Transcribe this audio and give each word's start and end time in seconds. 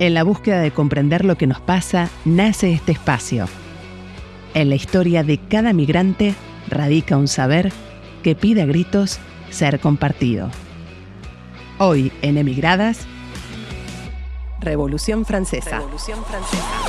En 0.00 0.12
la 0.14 0.24
búsqueda 0.24 0.60
de 0.60 0.72
comprender 0.72 1.24
lo 1.24 1.36
que 1.36 1.46
nos 1.46 1.60
pasa, 1.60 2.10
nace 2.24 2.72
este 2.72 2.90
espacio. 2.90 3.46
En 4.52 4.68
la 4.68 4.74
historia 4.74 5.22
de 5.22 5.38
cada 5.38 5.72
migrante 5.72 6.34
radica 6.68 7.16
un 7.16 7.28
saber 7.28 7.72
que 8.24 8.34
pide 8.34 8.62
a 8.62 8.66
gritos 8.66 9.20
ser 9.50 9.78
compartido. 9.78 10.50
Hoy 11.78 12.12
en 12.22 12.38
Emigradas, 12.38 13.06
Revolución 14.60 15.24
Francesa. 15.24 15.78
Revolución 15.78 16.24
Francesa. 16.24 16.83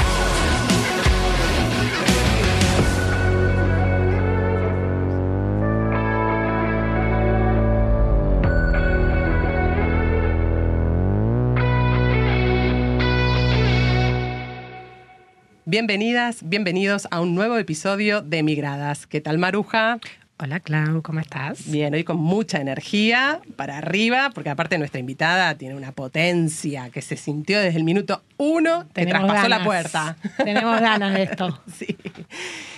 Bienvenidas, 15.75 16.37
bienvenidos 16.41 17.05
a 17.11 17.19
un 17.19 17.35
nuevo 17.35 17.57
episodio 17.57 18.21
de 18.21 18.37
Emigradas. 18.37 19.07
¿Qué 19.07 19.19
tal, 19.19 19.37
Maruja? 19.37 19.99
Hola, 20.39 20.61
Clau, 20.61 21.01
¿cómo 21.01 21.19
estás? 21.19 21.69
Bien, 21.69 21.93
hoy 21.93 22.05
con 22.05 22.15
mucha 22.15 22.61
energía 22.61 23.41
para 23.57 23.79
arriba, 23.79 24.31
porque 24.33 24.49
aparte 24.49 24.77
nuestra 24.77 25.01
invitada 25.01 25.53
tiene 25.55 25.75
una 25.75 25.91
potencia 25.91 26.89
que 26.91 27.01
se 27.01 27.17
sintió 27.17 27.59
desde 27.59 27.77
el 27.77 27.83
minuto 27.83 28.23
uno 28.37 28.87
que 28.93 29.05
traspasó 29.05 29.49
la 29.49 29.65
puerta. 29.65 30.15
Tenemos 30.37 30.79
ganas 30.79 31.13
de 31.13 31.23
esto. 31.23 31.61
sí. 31.77 31.97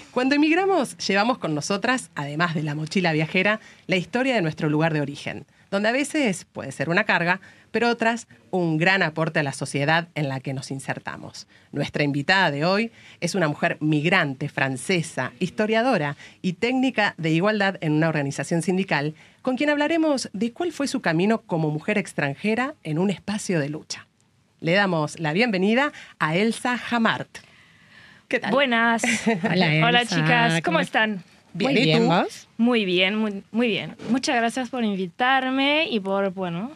Cuando 0.09 0.33
emigramos, 0.33 0.97
llevamos 0.97 1.37
con 1.37 1.53
nosotras, 1.53 2.09
además 2.15 2.55
de 2.55 2.63
la 2.63 2.73
mochila 2.73 3.13
viajera, 3.13 3.59
la 3.85 3.97
historia 3.97 4.33
de 4.33 4.41
nuestro 4.41 4.69
lugar 4.69 4.95
de 4.95 5.01
origen, 5.01 5.45
donde 5.69 5.89
a 5.89 5.91
veces 5.91 6.45
puede 6.45 6.71
ser 6.71 6.89
una 6.89 7.03
carga, 7.03 7.41
pero 7.77 7.91
otras 7.91 8.27
un 8.49 8.79
gran 8.79 9.03
aporte 9.03 9.37
a 9.37 9.43
la 9.43 9.53
sociedad 9.53 10.07
en 10.15 10.29
la 10.29 10.39
que 10.39 10.51
nos 10.51 10.71
insertamos. 10.71 11.45
Nuestra 11.71 12.01
invitada 12.01 12.49
de 12.49 12.65
hoy 12.65 12.91
es 13.21 13.35
una 13.35 13.47
mujer 13.47 13.77
migrante 13.81 14.49
francesa, 14.49 15.31
historiadora 15.39 16.17
y 16.41 16.53
técnica 16.53 17.13
de 17.19 17.29
igualdad 17.29 17.77
en 17.81 17.91
una 17.91 18.09
organización 18.09 18.63
sindical, 18.63 19.13
con 19.43 19.57
quien 19.57 19.69
hablaremos 19.69 20.27
de 20.33 20.53
cuál 20.53 20.71
fue 20.71 20.87
su 20.87 21.01
camino 21.01 21.43
como 21.43 21.69
mujer 21.69 21.99
extranjera 21.99 22.73
en 22.83 22.97
un 22.97 23.11
espacio 23.11 23.59
de 23.59 23.69
lucha. 23.69 24.07
Le 24.59 24.71
damos 24.71 25.19
la 25.19 25.31
bienvenida 25.33 25.91
a 26.17 26.35
Elsa 26.35 26.79
Hamart. 26.89 27.29
¿Qué 28.27 28.39
tal? 28.39 28.53
Buenas. 28.53 29.03
Hola, 29.43 30.03
chicas, 30.03 30.63
¿cómo, 30.63 30.79
están? 30.79 31.23
Bien, 31.53 31.73
muy 31.73 31.83
bien, 31.83 32.09
Muy 32.57 32.85
bien, 32.85 33.15
muy, 33.17 33.43
muy 33.51 33.67
bien. 33.67 33.95
Muchas 34.09 34.35
gracias 34.35 34.69
por 34.69 34.83
invitarme 34.83 35.87
y 35.91 35.99
por, 35.99 36.33
bueno, 36.33 36.71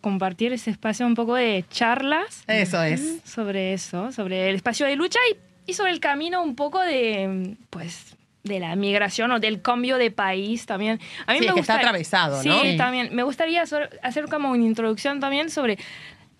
compartir 0.00 0.52
ese 0.52 0.70
espacio 0.70 1.06
un 1.06 1.14
poco 1.14 1.34
de 1.34 1.64
charlas. 1.70 2.42
Eso 2.46 2.82
es. 2.82 3.20
Sobre 3.24 3.72
eso, 3.72 4.12
sobre 4.12 4.50
el 4.50 4.56
espacio 4.56 4.86
de 4.86 4.96
lucha 4.96 5.18
y, 5.66 5.74
sobre 5.74 5.92
el 5.92 6.00
camino 6.00 6.42
un 6.42 6.54
poco 6.54 6.80
de, 6.80 7.56
pues, 7.70 8.16
de 8.42 8.60
la 8.60 8.74
migración 8.76 9.30
o 9.32 9.40
del 9.40 9.60
cambio 9.60 9.98
de 9.98 10.10
país 10.10 10.66
también. 10.66 11.00
A 11.26 11.34
mí 11.34 11.40
me 11.40 11.52
que 11.52 11.60
está 11.60 11.76
atravesado, 11.76 12.42
¿no? 12.42 12.62
Sí, 12.62 12.76
también. 12.76 13.14
Me 13.14 13.22
gustaría 13.22 13.62
hacer 13.62 14.28
como 14.30 14.50
una 14.50 14.64
introducción 14.64 15.20
también 15.20 15.50
sobre 15.50 15.78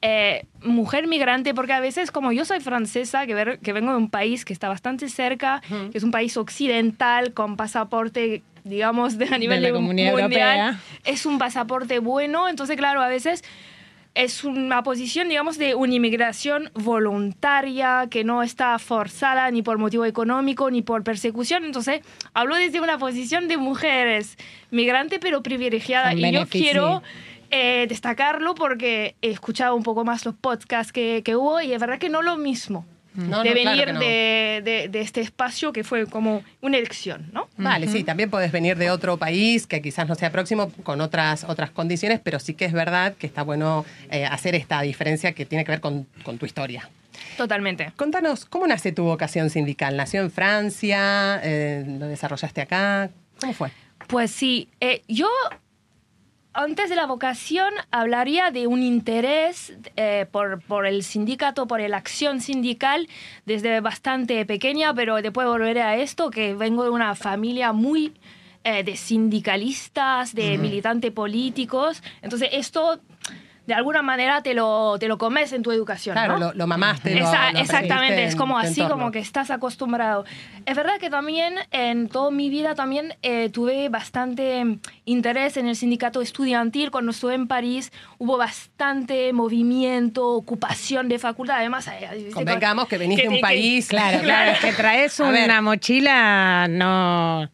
eh, 0.00 0.46
mujer 0.62 1.06
migrante, 1.06 1.54
porque 1.54 1.72
a 1.72 1.80
veces 1.80 2.10
como 2.10 2.32
yo 2.32 2.44
soy 2.44 2.60
francesa, 2.60 3.26
que, 3.26 3.34
ver, 3.34 3.58
que 3.58 3.72
vengo 3.72 3.90
de 3.90 3.98
un 3.98 4.10
país 4.10 4.44
que 4.44 4.52
está 4.52 4.68
bastante 4.68 5.08
cerca, 5.08 5.60
que 5.90 5.98
es 5.98 6.04
un 6.04 6.10
país 6.10 6.36
occidental 6.36 7.32
con 7.32 7.56
pasaporte 7.56 8.42
digamos, 8.64 9.18
de, 9.18 9.26
a 9.26 9.38
nivel 9.38 9.62
de 9.62 9.68
la 9.68 9.74
comunidad 9.74 10.16
mundial, 10.16 10.78
es 11.04 11.26
un 11.26 11.38
pasaporte 11.38 11.98
bueno. 12.00 12.48
Entonces, 12.48 12.76
claro, 12.76 13.00
a 13.00 13.08
veces 13.08 13.42
es 14.14 14.44
una 14.44 14.82
posición, 14.82 15.28
digamos, 15.28 15.58
de 15.58 15.74
una 15.74 15.94
inmigración 15.94 16.70
voluntaria 16.74 18.08
que 18.10 18.24
no 18.24 18.42
está 18.42 18.78
forzada 18.78 19.50
ni 19.50 19.62
por 19.62 19.78
motivo 19.78 20.04
económico 20.04 20.70
ni 20.70 20.82
por 20.82 21.04
persecución. 21.04 21.64
Entonces, 21.64 22.00
hablo 22.34 22.56
desde 22.56 22.80
una 22.80 22.98
posición 22.98 23.48
de 23.48 23.56
mujeres 23.56 24.36
migrante 24.70 25.18
pero 25.18 25.42
privilegiada. 25.42 26.14
y 26.14 26.32
yo 26.32 26.46
quiero 26.46 27.02
eh, 27.50 27.86
destacarlo 27.88 28.54
porque 28.54 29.16
he 29.22 29.30
escuchado 29.30 29.74
un 29.74 29.82
poco 29.82 30.04
más 30.04 30.24
los 30.24 30.34
podcasts 30.34 30.92
que, 30.92 31.22
que 31.24 31.36
hubo 31.36 31.60
y 31.60 31.72
es 31.72 31.80
verdad 31.80 31.98
que 31.98 32.08
no 32.08 32.22
lo 32.22 32.36
mismo 32.36 32.84
de 33.18 33.54
venir 33.54 33.98
de, 33.98 34.90
este 34.94 35.20
espacio 35.20 35.72
que 35.72 35.84
fue 35.84 36.06
como 36.06 36.42
una 36.60 36.76
elección, 36.76 37.30
¿no? 37.32 37.48
Vale, 37.56 37.88
sí, 37.88 38.04
también 38.04 38.30
puedes 38.30 38.52
venir 38.52 38.76
de 38.76 38.90
otro 38.90 39.16
país 39.16 39.66
que 39.66 39.82
quizás 39.82 40.08
no 40.08 40.14
sea 40.14 40.30
próximo 40.30 40.70
con 40.82 41.00
otras, 41.00 41.44
otras 41.44 41.70
condiciones, 41.70 42.20
pero 42.22 42.38
sí 42.38 42.54
que 42.54 42.64
es 42.64 42.72
verdad 42.72 43.14
que 43.14 43.26
está 43.26 43.42
bueno 43.42 43.84
eh, 44.10 44.24
hacer 44.24 44.54
esta 44.54 44.80
diferencia 44.82 45.32
que 45.32 45.44
tiene 45.44 45.64
que 45.64 45.72
ver 45.72 45.80
con, 45.80 46.06
tu 46.38 46.46
historia. 46.46 46.88
Totalmente. 47.36 47.92
Contanos, 47.96 48.44
¿cómo 48.44 48.66
nace 48.66 48.92
tu 48.92 49.04
vocación 49.04 49.50
sindical? 49.50 49.96
¿Nació 49.96 50.20
en 50.20 50.30
Francia? 50.30 51.40
Eh, 51.42 51.84
¿Lo 51.98 52.06
desarrollaste 52.06 52.60
acá? 52.60 53.10
¿Cómo 53.40 53.52
fue? 53.54 53.70
Pues 54.06 54.30
sí, 54.30 54.68
eh, 54.80 55.02
yo 55.08 55.28
antes 56.52 56.90
de 56.90 56.96
la 56.96 57.06
vocación 57.06 57.72
hablaría 57.90 58.50
de 58.50 58.66
un 58.66 58.82
interés 58.82 59.74
eh, 59.96 60.26
por, 60.30 60.60
por, 60.62 60.86
el 60.86 61.02
sindicato, 61.02 61.66
por 61.66 61.80
la 61.80 61.96
acción 61.96 62.40
sindical 62.40 63.08
desde 63.46 63.80
bastante 63.80 64.44
pequeña, 64.46 64.92
pero 64.94 65.16
después 65.22 65.46
volveré 65.46 65.82
a 65.82 65.96
esto, 65.96 66.30
que 66.30 66.54
vengo 66.54 66.84
de 66.84 66.90
una 66.90 67.14
familia 67.14 67.72
muy 67.72 68.14
eh, 68.64 68.82
de 68.82 68.96
sindicalistas, 68.96 70.34
de 70.34 70.58
militantes 70.58 71.12
políticos. 71.12 72.02
Entonces 72.22 72.50
esto 72.52 73.00
de 73.68 73.74
alguna 73.74 74.00
manera 74.00 74.40
te 74.42 74.54
lo, 74.54 74.96
te 74.98 75.08
lo 75.08 75.18
comes 75.18 75.52
en 75.52 75.62
tu 75.62 75.70
educación. 75.70 76.14
Claro, 76.14 76.54
lo, 76.54 76.66
mamaste. 76.66 77.20
exactamente, 77.54 78.24
es 78.24 78.34
como 78.34 78.58
así, 78.58 78.80
como 78.80 79.10
que 79.10 79.18
estás 79.18 79.50
acostumbrado. 79.50 80.24
Es 80.64 80.74
verdad 80.74 80.94
que 80.98 81.10
también 81.10 81.56
en 81.70 82.08
toda 82.08 82.30
mi 82.30 82.48
vida 82.48 82.74
también 82.74 83.14
eh, 83.20 83.50
tuve 83.50 83.90
bastante 83.90 84.78
interés 85.04 85.58
en 85.58 85.68
el 85.68 85.76
sindicato 85.76 86.22
estudiantil. 86.22 86.90
Cuando 86.90 87.10
estuve 87.10 87.34
en 87.34 87.46
París 87.46 87.92
hubo 88.16 88.38
bastante 88.38 89.34
movimiento, 89.34 90.26
ocupación 90.28 91.10
de 91.10 91.18
facultad. 91.18 91.56
Además, 91.58 91.88
eh, 91.88 92.30
convengamos 92.32 92.88
que 92.88 92.96
venís 92.96 93.18
de 93.18 93.28
un 93.28 93.40
país. 93.42 93.86
claro, 93.90 94.20
claro, 94.20 94.56
que 94.62 94.72
traes 94.72 95.20
una 95.20 95.60
mochila 95.60 96.68
no 96.70 97.50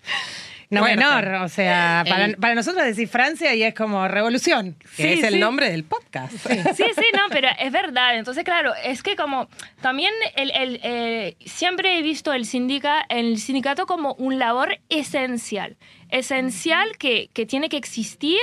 no 0.71 0.83
menor. 0.83 1.27
O 1.43 1.49
sea, 1.49 2.05
para, 2.39 2.55
nosotros 2.55 2.85
decir 2.85 3.09
Francia 3.09 3.55
y 3.55 3.63
es 3.63 3.75
como 3.75 4.07
revolución, 4.09 4.77
que 4.97 5.15
es 5.15 5.25
el 5.25 5.41
nombre 5.41 5.71
del 5.71 5.85
podcast. 5.85 6.33
Sí. 6.33 6.85
sí, 6.95 7.05
no, 7.15 7.23
pero 7.31 7.49
es 7.59 7.73
verdad. 7.73 8.17
Entonces, 8.17 8.45
claro, 8.45 8.73
es 8.83 9.03
que 9.03 9.17
como 9.17 9.49
también 9.81 10.13
el, 10.37 10.81
eh, 10.83 11.37
siempre 11.45 11.99
he 11.99 12.03
visto 12.03 12.33
el, 12.33 12.47
sindica, 12.47 13.05
el 13.09 13.39
sindicato 13.39 13.87
como 13.87 14.15
un 14.15 14.39
labor 14.39 14.79
esencial. 14.89 15.77
Esencial 16.11 16.97
que, 16.99 17.31
que 17.33 17.47
tiene 17.47 17.69
que 17.69 17.77
existir 17.77 18.39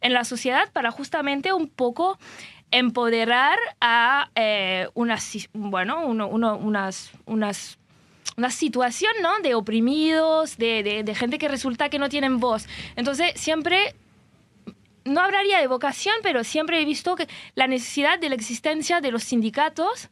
en 0.00 0.12
la 0.12 0.24
sociedad 0.24 0.70
para 0.72 0.90
justamente 0.90 1.52
un 1.52 1.68
poco 1.68 2.18
empoderar 2.70 3.58
a 3.80 4.30
eh, 4.34 4.88
unas, 4.94 5.48
bueno, 5.52 6.04
uno, 6.06 6.28
unas, 6.28 7.12
unas 7.24 7.78
una 8.36 8.50
situación, 8.50 9.12
¿no? 9.22 9.38
De 9.40 9.54
oprimidos, 9.54 10.58
de, 10.58 11.02
de, 11.04 11.14
gente 11.14 11.38
que 11.38 11.48
resulta 11.48 11.88
que 11.88 11.98
no 11.98 12.08
tienen 12.08 12.38
voz. 12.38 12.66
Entonces, 12.96 13.32
siempre 13.34 13.94
no 15.04 15.20
hablaría 15.20 15.60
de 15.60 15.66
vocación, 15.66 16.14
pero 16.22 16.44
siempre 16.44 16.80
he 16.80 16.84
visto 16.84 17.16
que 17.16 17.28
la 17.54 17.66
necesidad 17.66 18.18
de 18.18 18.28
la 18.28 18.34
existencia 18.34 19.00
de 19.00 19.12
los 19.12 19.22
sindicatos 19.24 20.10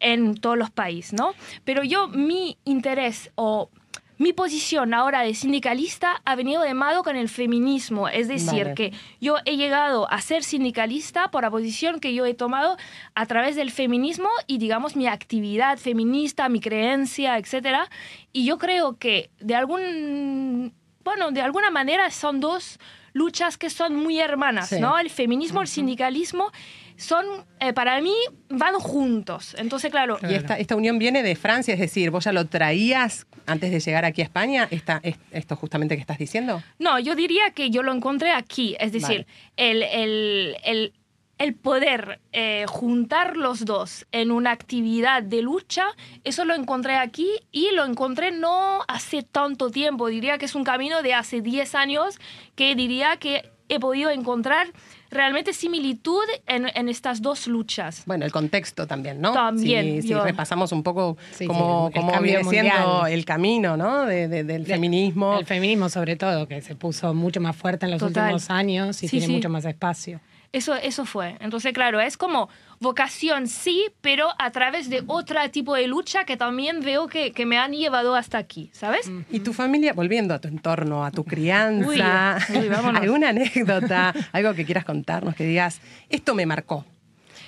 en 0.00 0.34
todos 0.34 0.58
los 0.58 0.70
países, 0.70 1.12
¿no? 1.12 1.34
Pero 1.64 1.84
yo, 1.84 2.08
mi 2.08 2.58
interés 2.64 3.30
o 3.36 3.70
mi 4.18 4.32
posición 4.32 4.94
ahora 4.94 5.22
de 5.22 5.34
sindicalista 5.34 6.22
ha 6.24 6.34
venido 6.36 6.62
de 6.62 6.74
mano 6.74 7.02
con 7.02 7.16
el 7.16 7.28
feminismo, 7.28 8.08
es 8.08 8.28
decir, 8.28 8.74
que 8.74 8.92
yo 9.20 9.36
he 9.44 9.56
llegado 9.56 10.10
a 10.10 10.20
ser 10.20 10.44
sindicalista 10.44 11.30
por 11.30 11.42
la 11.42 11.50
posición 11.50 12.00
que 12.00 12.14
yo 12.14 12.24
he 12.26 12.34
tomado 12.34 12.76
a 13.14 13.26
través 13.26 13.56
del 13.56 13.70
feminismo 13.70 14.28
y 14.46 14.58
digamos 14.58 14.96
mi 14.96 15.06
actividad 15.06 15.78
feminista, 15.78 16.48
mi 16.48 16.60
creencia, 16.60 17.38
etc. 17.38 17.88
Y 18.32 18.44
yo 18.44 18.58
creo 18.58 18.98
que 18.98 19.30
de 19.40 19.54
algún 19.54 20.74
bueno, 21.04 21.32
de 21.32 21.40
alguna 21.40 21.70
manera 21.70 22.10
son 22.10 22.40
dos 22.40 22.78
luchas 23.12 23.58
que 23.58 23.70
son 23.70 23.96
muy 23.96 24.20
hermanas, 24.20 24.72
¿no? 24.72 24.98
El 24.98 25.10
feminismo, 25.10 25.60
el 25.60 25.68
sindicalismo 25.68 26.52
son, 27.02 27.26
eh, 27.60 27.72
para 27.72 28.00
mí, 28.00 28.14
van 28.48 28.74
juntos. 28.74 29.54
Entonces, 29.58 29.90
claro. 29.90 30.18
¿Y 30.22 30.34
esta, 30.34 30.58
esta, 30.58 30.76
unión 30.76 30.98
viene 30.98 31.22
de 31.22 31.36
Francia? 31.36 31.74
Es 31.74 31.80
decir, 31.80 32.10
¿vos 32.10 32.24
ya 32.24 32.32
lo 32.32 32.46
traías 32.46 33.26
antes 33.46 33.70
de 33.70 33.80
llegar 33.80 34.04
aquí 34.04 34.22
a 34.22 34.24
España? 34.24 34.68
Esta, 34.70 35.02
¿Esto 35.32 35.56
justamente 35.56 35.96
que 35.96 36.00
estás 36.00 36.18
diciendo? 36.18 36.62
No, 36.78 36.98
yo 36.98 37.14
diría 37.14 37.50
que 37.50 37.70
yo 37.70 37.82
lo 37.82 37.92
encontré 37.92 38.32
aquí. 38.32 38.76
Es 38.78 38.92
decir, 38.92 39.26
el, 39.56 39.82
el, 39.82 40.56
el, 40.64 40.92
el, 41.38 41.54
poder 41.54 42.20
eh, 42.32 42.64
juntar 42.68 43.36
los 43.36 43.64
dos 43.64 44.06
en 44.12 44.30
una 44.30 44.52
actividad 44.52 45.22
de 45.22 45.42
lucha, 45.42 45.86
eso 46.24 46.44
lo 46.44 46.54
encontré 46.54 46.96
aquí 46.96 47.28
y 47.50 47.70
lo 47.72 47.84
encontré 47.84 48.30
no 48.30 48.82
hace 48.86 49.22
tanto 49.22 49.70
tiempo. 49.70 50.06
Diría 50.06 50.38
que 50.38 50.44
es 50.44 50.54
un 50.54 50.64
camino 50.64 51.02
de 51.02 51.14
hace 51.14 51.40
10 51.40 51.74
años 51.74 52.18
que 52.54 52.74
diría 52.74 53.16
que 53.16 53.50
he 53.68 53.80
podido 53.80 54.10
encontrar 54.10 54.68
realmente 55.12 55.52
similitud 55.52 56.24
en, 56.46 56.88
estas 56.88 57.22
dos 57.22 57.46
luchas. 57.46 58.02
Bueno, 58.06 58.24
el 58.24 58.32
contexto 58.32 58.86
también, 58.86 59.20
¿no? 59.20 59.32
También. 59.32 60.02
Si, 60.02 60.12
repasamos 60.14 60.72
un 60.72 60.82
poco 60.82 61.16
cómo, 61.46 61.90
viene 62.20 62.44
siendo 62.44 63.06
el 63.06 63.24
camino, 63.24 63.76
¿no? 63.76 64.06
del 64.06 64.66
feminismo. 64.66 65.38
El 65.38 65.46
feminismo, 65.46 65.88
sobre 65.88 66.16
todo, 66.16 66.48
que 66.48 66.60
se 66.60 66.74
puso 66.74 67.14
mucho 67.14 67.40
más 67.40 67.54
fuerte 67.54 67.86
en 67.86 67.92
los 67.92 68.02
últimos 68.02 68.50
años 68.50 69.02
y 69.02 69.08
tiene 69.08 69.28
mucho 69.28 69.48
más 69.48 69.64
espacio. 69.64 70.20
Eso, 70.52 70.74
eso 70.74 71.06
fue. 71.06 71.36
Entonces, 71.40 71.72
claro, 71.72 71.98
es 71.98 72.18
como 72.18 72.50
vocación 72.78 73.48
sí, 73.48 73.86
pero 74.02 74.28
a 74.38 74.50
través 74.50 74.90
de 74.90 75.02
otro 75.06 75.38
tipo 75.50 75.74
de 75.74 75.86
lucha 75.86 76.24
que 76.24 76.36
también 76.36 76.80
veo 76.80 77.06
que, 77.06 77.32
que 77.32 77.46
me 77.46 77.56
han 77.56 77.72
llevado 77.72 78.14
hasta 78.14 78.36
aquí, 78.36 78.68
¿sabes? 78.74 79.10
Y 79.30 79.40
tu 79.40 79.54
familia, 79.54 79.94
volviendo 79.94 80.34
a 80.34 80.40
tu 80.40 80.48
entorno, 80.48 81.06
a 81.06 81.10
tu 81.10 81.24
crianza, 81.24 82.36
¿alguna 82.94 83.30
anécdota, 83.30 84.12
algo 84.32 84.52
que 84.52 84.66
quieras 84.66 84.84
contarnos, 84.84 85.34
que 85.34 85.44
digas, 85.44 85.80
esto 86.10 86.34
me 86.34 86.44
marcó? 86.44 86.84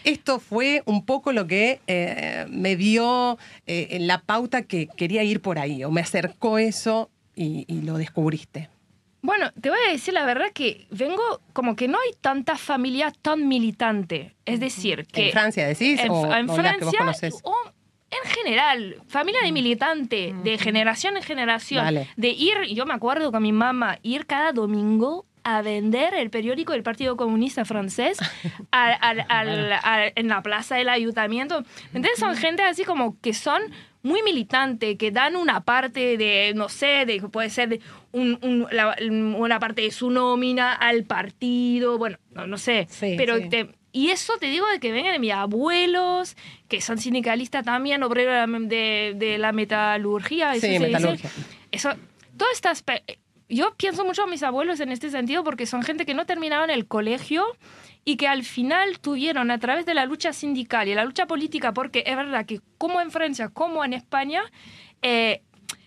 Esto 0.05 0.39
fue 0.39 0.83
un 0.87 1.05
poco 1.05 1.33
lo 1.33 1.47
que 1.47 1.81
eh, 1.87 2.47
me 2.49 2.77
dio 2.77 3.39
eh, 3.67 3.99
la 4.01 4.23
pauta 4.23 4.63
que 4.63 4.87
quería 4.87 5.25
ir 5.25 5.41
por 5.41 5.59
ahí, 5.59 5.85
o 5.85 5.91
me 5.91 6.01
acercó 6.01 6.59
eso 6.59 7.11
y 7.37 7.67
lo 7.83 7.99
descubriste. 7.99 8.69
Bueno, 9.25 9.51
te 9.59 9.71
voy 9.71 9.79
a 9.89 9.91
decir 9.91 10.13
la 10.13 10.27
verdad 10.27 10.49
que 10.53 10.87
vengo 10.91 11.41
como 11.55 11.77
que 11.77 11.89
no 11.89 11.97
hay 11.99 12.11
tanta 12.21 12.59
familia 12.59 13.11
tan 13.11 13.49
militante. 13.49 14.37
Es 14.45 14.61
decir, 14.61 15.07
que... 15.07 15.29
¿En 15.29 15.33
Francia 15.33 15.67
decís? 15.67 15.99
En, 15.99 16.11
o, 16.11 16.31
en 16.31 16.47
Francia 16.47 17.01
o 17.43 17.55
en 18.11 18.31
general, 18.31 18.97
familia 19.09 19.41
de 19.43 19.51
militante, 19.51 20.35
de 20.45 20.59
generación 20.59 21.17
en 21.17 21.23
generación. 21.23 22.07
De 22.17 22.29
ir, 22.29 22.65
yo 22.75 22.85
me 22.85 22.93
acuerdo 22.93 23.33
con 23.33 23.43
mi 23.43 23.53
mamá, 23.53 23.99
ir 24.03 24.27
cada 24.27 24.53
domingo 24.53 25.25
a 25.43 25.63
vender 25.63 26.13
el 26.13 26.29
periódico 26.29 26.73
del 26.73 26.83
Partido 26.83 27.17
Comunista 27.17 27.65
Francés 27.65 28.19
en 28.73 30.29
la 30.29 30.43
plaza 30.43 30.77
del 30.77 30.91
ayuntamiento. 30.91 31.65
Entonces 31.95 32.19
son 32.19 32.37
gente 32.37 32.63
así 32.63 32.85
como 32.85 33.19
que 33.23 33.33
son 33.33 33.63
muy 34.05 34.23
militante, 34.23 34.97
que 34.97 35.11
dan 35.11 35.35
una 35.35 35.65
parte 35.65 36.17
de, 36.17 36.53
no 36.55 36.69
sé, 36.69 37.07
de 37.07 37.21
puede 37.23 37.51
ser 37.51 37.81
una 38.13 39.59
parte 39.59 39.83
de 39.83 39.91
su 39.91 40.11
nómina 40.11 40.75
al 40.75 41.05
partido, 41.05 41.99
bueno, 41.99 42.19
no, 42.47 42.59
sé, 42.59 42.87
pero 43.17 43.39
y 43.95 44.11
eso 44.11 44.37
te 44.39 44.47
digo 44.47 44.67
de 44.67 44.81
que 44.81 44.91
vengan 44.91 45.13
de 45.13 45.21
mis 45.21 45.33
abuelos, 45.33 46.37
que 46.69 46.81
son 46.81 46.99
sindicalistas 46.99 47.65
también, 47.65 48.03
obreros 48.03 48.51
de, 48.69 49.15
de, 49.17 49.39
la 49.39 49.53
metalurgia. 49.53 50.53
Eso 50.57 50.67
sí, 50.67 50.81
metalurgia. 50.81 51.31
Eso, 51.71 51.91
todas 52.37 52.55
estas... 52.55 52.85
Yo 53.49 53.73
pienso 53.77 54.05
mucho 54.05 54.25
a 54.25 54.27
mis 54.27 54.43
abuelos 54.43 54.81
en 54.81 54.91
este 54.91 55.11
sentido 55.11 55.45
porque 55.45 55.65
son 55.65 55.85
gente 55.85 56.05
que 56.05 56.15
no 56.15 56.27
terminaron 56.27 56.71
el 56.71 56.87
colegio 56.89 57.47
y 58.05 58.17
que 58.17 58.29
al 58.29 58.45
final 58.45 58.99
tuvieron 59.01 59.51
a 59.51 59.59
través 59.59 59.87
de 59.87 59.95
la 59.95 60.05
lucha 60.07 60.33
sindical 60.33 60.89
y 60.89 60.95
la 60.95 61.05
lucha 61.05 61.27
política, 61.27 61.73
porque 61.73 62.05
es 62.07 62.17
verdad 62.17 62.45
que 62.47 62.61
como 62.79 63.01
en 63.01 63.11
Francia 63.11 63.49
como 63.49 63.85
en 63.85 63.95
España, 63.95 64.43
eh, 65.03 65.43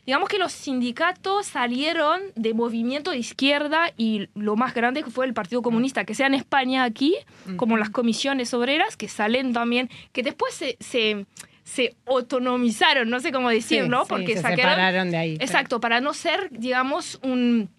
digamos 0.06 0.30
que 0.30 0.38
los 0.38 0.52
sindicatos 0.52 1.46
salieron 1.48 2.22
de 2.36 2.54
movimiento 2.54 3.12
de 3.12 3.18
izquierda 3.18 3.92
y 3.98 4.30
lo 4.36 4.56
más 4.56 4.74
grande 4.74 5.04
que 5.04 5.12
fue 5.12 5.26
el 5.26 5.34
Partido 5.34 5.62
Comunista, 5.62 6.06
que 6.06 6.16
sea 6.16 6.28
en 6.28 6.34
España 6.34 6.86
aquí, 6.86 7.16
como 7.58 7.78
las 7.78 7.90
comisiones 7.90 8.54
obreras, 8.54 8.96
que 8.96 9.10
salen 9.10 9.54
también, 9.54 9.90
que 10.14 10.24
después 10.24 10.54
se, 10.54 11.26
se, 11.64 11.96
autonomizaron, 12.06 13.10
no 13.10 13.20
sé 13.20 13.32
cómo 13.34 13.50
decirlo, 13.50 14.06
porque 14.08 14.38
se 14.38 14.44
separaron 14.44 15.12
de 15.12 15.18
ahí. 15.18 15.38
Exacto, 15.42 15.82
para 15.82 16.00
no 16.00 16.14
ser, 16.14 16.50
digamos, 16.52 17.20
un 17.22 17.70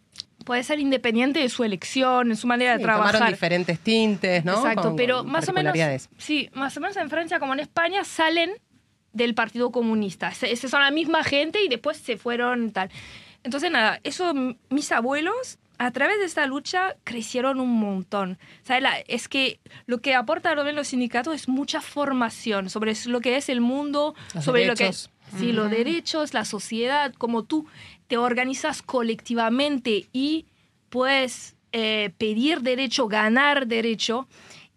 puede 0.48 0.64
ser 0.64 0.80
independiente 0.80 1.40
de 1.40 1.50
su 1.50 1.62
elección, 1.62 2.30
en 2.30 2.36
su 2.38 2.46
manera 2.46 2.78
de 2.78 2.82
trabajar. 2.82 3.12
Tomaron 3.12 3.34
diferentes 3.34 3.78
tintes, 3.80 4.46
¿no? 4.46 4.54
Exacto, 4.54 4.96
pero 4.96 5.22
más 5.22 5.46
o 5.46 5.52
menos, 5.52 5.76
sí, 6.16 6.48
más 6.54 6.74
o 6.74 6.80
menos 6.80 6.96
en 6.96 7.10
Francia 7.10 7.38
como 7.38 7.52
en 7.52 7.60
España 7.60 8.02
salen 8.02 8.52
del 9.12 9.34
Partido 9.34 9.70
Comunista. 9.70 10.32
Son 10.32 10.80
la 10.80 10.90
misma 10.90 11.22
gente 11.22 11.62
y 11.62 11.68
después 11.68 11.98
se 11.98 12.16
fueron 12.16 12.70
tal. 12.70 12.88
Entonces, 13.44 13.70
nada, 13.70 14.00
eso 14.04 14.32
mis 14.70 14.90
abuelos 14.90 15.58
a 15.76 15.90
través 15.90 16.18
de 16.18 16.24
esta 16.24 16.46
lucha 16.46 16.96
crecieron 17.04 17.60
un 17.60 17.74
montón. 17.74 18.38
es 19.06 19.28
que 19.28 19.60
lo 19.84 20.00
que 20.00 20.14
aporta 20.14 20.54
los 20.54 20.88
sindicatos 20.88 21.34
es 21.34 21.46
mucha 21.46 21.82
formación 21.82 22.70
sobre 22.70 22.94
lo 23.04 23.20
que 23.20 23.36
es 23.36 23.50
el 23.50 23.60
mundo, 23.60 24.14
sobre 24.40 24.64
lo 24.64 24.74
que 24.74 24.86
es 24.86 25.10
sí, 25.36 25.52
los 25.52 25.70
derechos, 25.70 26.34
la 26.34 26.44
sociedad, 26.44 27.12
como 27.14 27.44
tú 27.44 27.66
te 28.06 28.16
organizas 28.16 28.82
colectivamente 28.82 30.08
y 30.12 30.46
puedes 30.88 31.56
eh, 31.72 32.10
pedir 32.18 32.62
derecho, 32.62 33.08
ganar 33.08 33.66
derecho. 33.66 34.26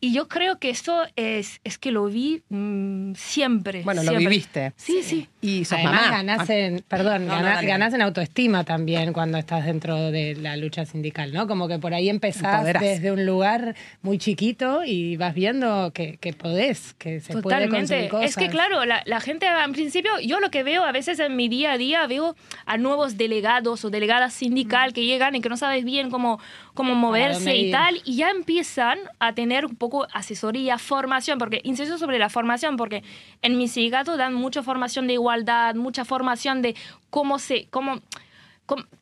Y 0.04 0.14
yo 0.14 0.28
creo 0.28 0.58
que 0.58 0.72
eso 0.72 1.04
es, 1.16 1.62
es 1.64 1.78
que 1.78 1.92
lo 1.92 2.06
vi 2.06 2.42
mm, 2.50 3.14
siempre. 3.14 3.84
Bueno, 3.84 4.02
lo 4.02 4.18
viviste. 4.18 4.74
Sí, 4.76 5.04
sí. 5.04 5.28
Y 5.42 5.64
sos 5.64 5.78
Además, 5.78 6.10
Ganás 6.10 6.50
en, 6.50 6.84
perdón, 6.88 7.28
ganás, 7.28 7.94
en 7.94 8.02
autoestima 8.02 8.64
también 8.64 9.14
cuando 9.14 9.38
estás 9.38 9.64
dentro 9.64 10.10
de 10.10 10.34
la 10.36 10.58
lucha 10.58 10.86
sindical, 10.86 11.32
¿no? 11.32 11.48
Como 11.48 11.68
que 11.68 11.78
por 11.78 11.94
ahí 11.94 12.10
empezás 12.10 12.66
desde 12.80 13.12
un 13.12 13.28
lugar 13.28 13.76
muy 14.02 14.18
chiquito 14.18 14.84
y 14.84 15.18
vas 15.18 15.36
viendo 15.36 15.92
que, 15.94 16.18
que 16.18 16.34
podés, 16.34 16.94
que 16.96 17.20
se 17.20 17.40
puede 17.40 17.70
conseguir 17.70 18.10
cosas. 18.10 18.32
Es 18.32 18.36
que 18.36 18.50
claro, 18.50 18.84
la, 18.86 19.04
la 19.06 19.20
gente 19.20 19.46
en 19.46 19.72
principio, 19.72 20.12
yo 20.20 20.40
lo 20.40 20.50
que 20.50 20.64
veo 20.64 20.84
a 20.84 20.92
veces 20.92 21.20
en 21.20 21.36
mi 21.36 21.48
día 21.48 21.74
a 21.74 21.78
día, 21.78 22.08
veo 22.08 22.36
a 22.66 22.78
nuevos 22.78 23.18
delegados 23.18 23.86
o 23.86 23.92
delegadas 23.92 24.34
sindical 24.34 24.90
mm. 24.90 24.94
que 24.94 25.06
llegan 25.06 25.36
y 25.36 25.42
que 25.42 25.50
no 25.50 25.58
sabes 25.58 25.86
bien 25.86 26.10
cómo, 26.10 26.40
cómo 26.74 26.96
moverse 26.96 27.56
y 27.56 27.70
tal, 27.70 28.02
y 28.04 28.16
ya 28.16 28.32
empiezan 28.32 28.98
a 29.20 29.34
tener 29.36 29.68
un 29.68 29.76
poco 29.76 29.91
asesoría, 30.14 30.78
formación, 30.78 31.38
porque 31.38 31.62
insisto 31.64 31.98
sobre 31.98 32.20
la 32.20 32.30
formación, 32.30 32.78
porque 32.78 33.04
en 33.42 33.58
mi 33.58 33.68
sindicato 33.68 34.18
dan 34.18 34.34
mucha 34.34 34.64
formación 34.64 35.08
de 35.08 35.14
igualdad, 35.14 35.76
mucha 35.76 36.06
formación 36.06 36.62
de 36.62 36.76
cómo 37.10 37.40
se, 37.40 37.68
cómo, 37.70 38.02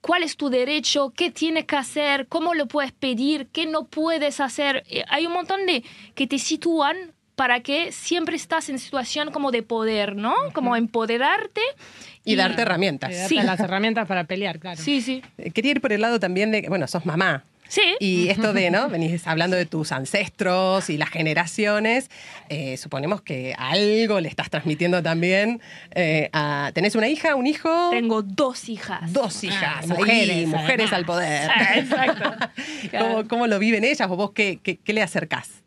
cuál 0.01 0.23
es 0.23 0.37
tu 0.37 0.49
derecho, 0.49 1.13
qué 1.15 1.31
tienes 1.31 1.65
que 1.65 1.75
hacer, 1.75 2.27
cómo 2.27 2.53
lo 2.53 2.67
puedes 2.67 2.91
pedir, 2.91 3.47
qué 3.47 3.65
no 3.65 3.85
puedes 3.85 4.39
hacer. 4.39 4.83
Eh, 4.89 5.03
hay 5.09 5.25
un 5.25 5.33
montón 5.33 5.65
de 5.65 5.83
que 6.15 6.27
te 6.27 6.39
sitúan 6.39 6.95
para 7.35 7.61
que 7.61 7.93
siempre 7.93 8.35
estás 8.35 8.67
en 8.67 8.79
situación 8.79 9.31
como 9.31 9.51
de 9.51 9.63
poder, 9.63 10.15
¿no? 10.15 10.33
Como 10.53 10.75
empoderarte. 10.75 11.61
Y, 12.25 12.35
darte 12.35 12.63
herramientas. 12.63 13.29
sí. 13.29 13.35
las 13.35 13.61
herramientas 13.61 14.07
para 14.07 14.25
pelear, 14.25 14.59
claro. 14.59 14.81
Sí, 14.81 15.01
sí. 15.01 15.23
Eh, 15.37 15.51
quería 15.51 15.71
ir 15.71 15.81
por 15.81 15.93
el 15.93 16.01
lado 16.01 16.19
también 16.19 16.51
de, 16.51 16.65
bueno, 16.67 16.85
sos 16.87 17.05
mamá, 17.05 17.45
Sí. 17.69 17.95
Y 17.99 18.27
esto 18.29 18.51
de, 18.51 18.71
¿no? 18.71 18.89
Venís 18.89 19.25
hablando 19.27 19.55
de 19.55 19.65
tus 19.65 19.93
ancestros 19.93 20.89
y 20.89 20.97
las 20.97 21.09
generaciones. 21.09 22.09
Eh, 22.49 22.75
suponemos 22.77 23.21
que 23.21 23.55
algo 23.57 24.19
le 24.19 24.27
estás 24.27 24.49
transmitiendo 24.49 25.01
también. 25.01 25.61
Eh, 25.91 26.29
¿Tenés 26.73 26.95
una 26.95 27.07
hija, 27.07 27.35
un 27.35 27.47
hijo? 27.47 27.91
Tengo 27.91 28.23
dos 28.23 28.67
hijas. 28.67 29.13
Dos 29.13 29.43
hijas. 29.43 29.87
mujeres. 29.87 30.47
mujeres 30.47 30.91
al 30.91 31.05
poder. 31.05 31.49
Ah, 31.59 31.77
exacto. 31.77 32.33
¿Cómo, 33.29 33.47
lo 33.47 33.59
viven 33.59 33.83
ellas 33.83 34.09
o 34.09 34.15
vos 34.15 34.31
qué, 34.31 34.59
qué, 34.61 34.93
le 34.93 35.01
acercás? 35.01 35.63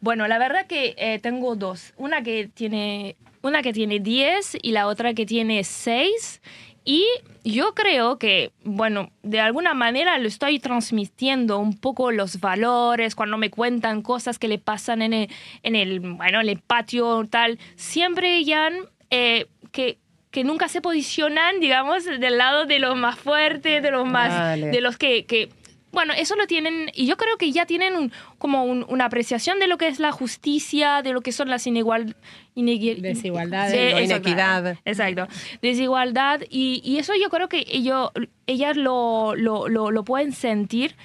Bueno, 0.00 0.28
la 0.28 0.38
verdad 0.38 0.66
que 0.66 0.94
eh, 0.96 1.18
tengo 1.20 1.56
dos. 1.56 1.92
Una 1.96 2.22
que 2.22 2.48
tiene 2.52 3.16
una 3.42 3.62
que 3.62 3.72
tiene 3.72 4.00
10 4.00 4.58
y 4.62 4.72
la 4.72 4.86
otra 4.86 5.14
que 5.14 5.26
tiene 5.26 5.62
6. 5.64 6.40
Y 6.88 7.04
yo 7.44 7.74
creo 7.74 8.16
que, 8.16 8.52
bueno, 8.62 9.10
de 9.24 9.40
alguna 9.40 9.74
manera 9.74 10.16
lo 10.18 10.28
estoy 10.28 10.60
transmitiendo 10.60 11.58
un 11.58 11.76
poco 11.76 12.12
los 12.12 12.40
valores, 12.40 13.16
cuando 13.16 13.36
me 13.36 13.50
cuentan 13.50 14.02
cosas 14.02 14.38
que 14.38 14.46
le 14.46 14.58
pasan 14.58 15.02
en 15.02 15.12
el, 15.12 15.28
en 15.64 15.74
el 15.74 15.98
bueno, 15.98 16.40
en 16.40 16.48
el 16.48 16.60
patio 16.60 17.26
tal, 17.28 17.58
siempre 17.74 18.44
ya 18.44 18.70
eh, 19.10 19.46
que 19.72 19.98
que 20.36 20.44
nunca 20.44 20.68
se 20.68 20.82
posicionan, 20.82 21.60
digamos, 21.60 22.04
del 22.04 22.36
lado 22.36 22.66
de 22.66 22.78
los 22.78 22.94
más 22.94 23.18
fuertes, 23.18 23.82
de 23.82 23.90
los 23.90 24.06
más, 24.06 24.60
de 24.60 24.80
los 24.82 24.98
que, 24.98 25.24
que 25.24 25.48
bueno, 25.96 26.12
eso 26.12 26.36
lo 26.36 26.46
tienen, 26.46 26.90
y 26.92 27.06
yo 27.06 27.16
creo 27.16 27.38
que 27.38 27.50
ya 27.52 27.64
tienen 27.64 28.12
como 28.36 28.64
una 28.64 29.06
apreciación 29.06 29.58
de 29.60 29.66
lo 29.66 29.78
que 29.78 29.88
es 29.88 29.98
la 29.98 30.12
justicia, 30.12 31.00
de 31.00 31.14
lo 31.14 31.22
que 31.22 31.32
son 31.32 31.48
las 31.48 31.66
inigual, 31.66 32.16
desigualdades, 32.54 34.04
inequidad. 34.04 34.76
Exacto, 34.84 35.26
desigualdad, 35.62 36.42
y, 36.50 36.98
eso 36.98 37.14
yo 37.18 37.30
creo 37.30 37.48
que 37.48 37.64
ellos, 37.66 38.10
ellas 38.46 38.76
lo, 38.76 39.34
lo, 39.36 39.68
lo 39.68 40.04
pueden 40.04 40.32
sentir. 40.32 40.96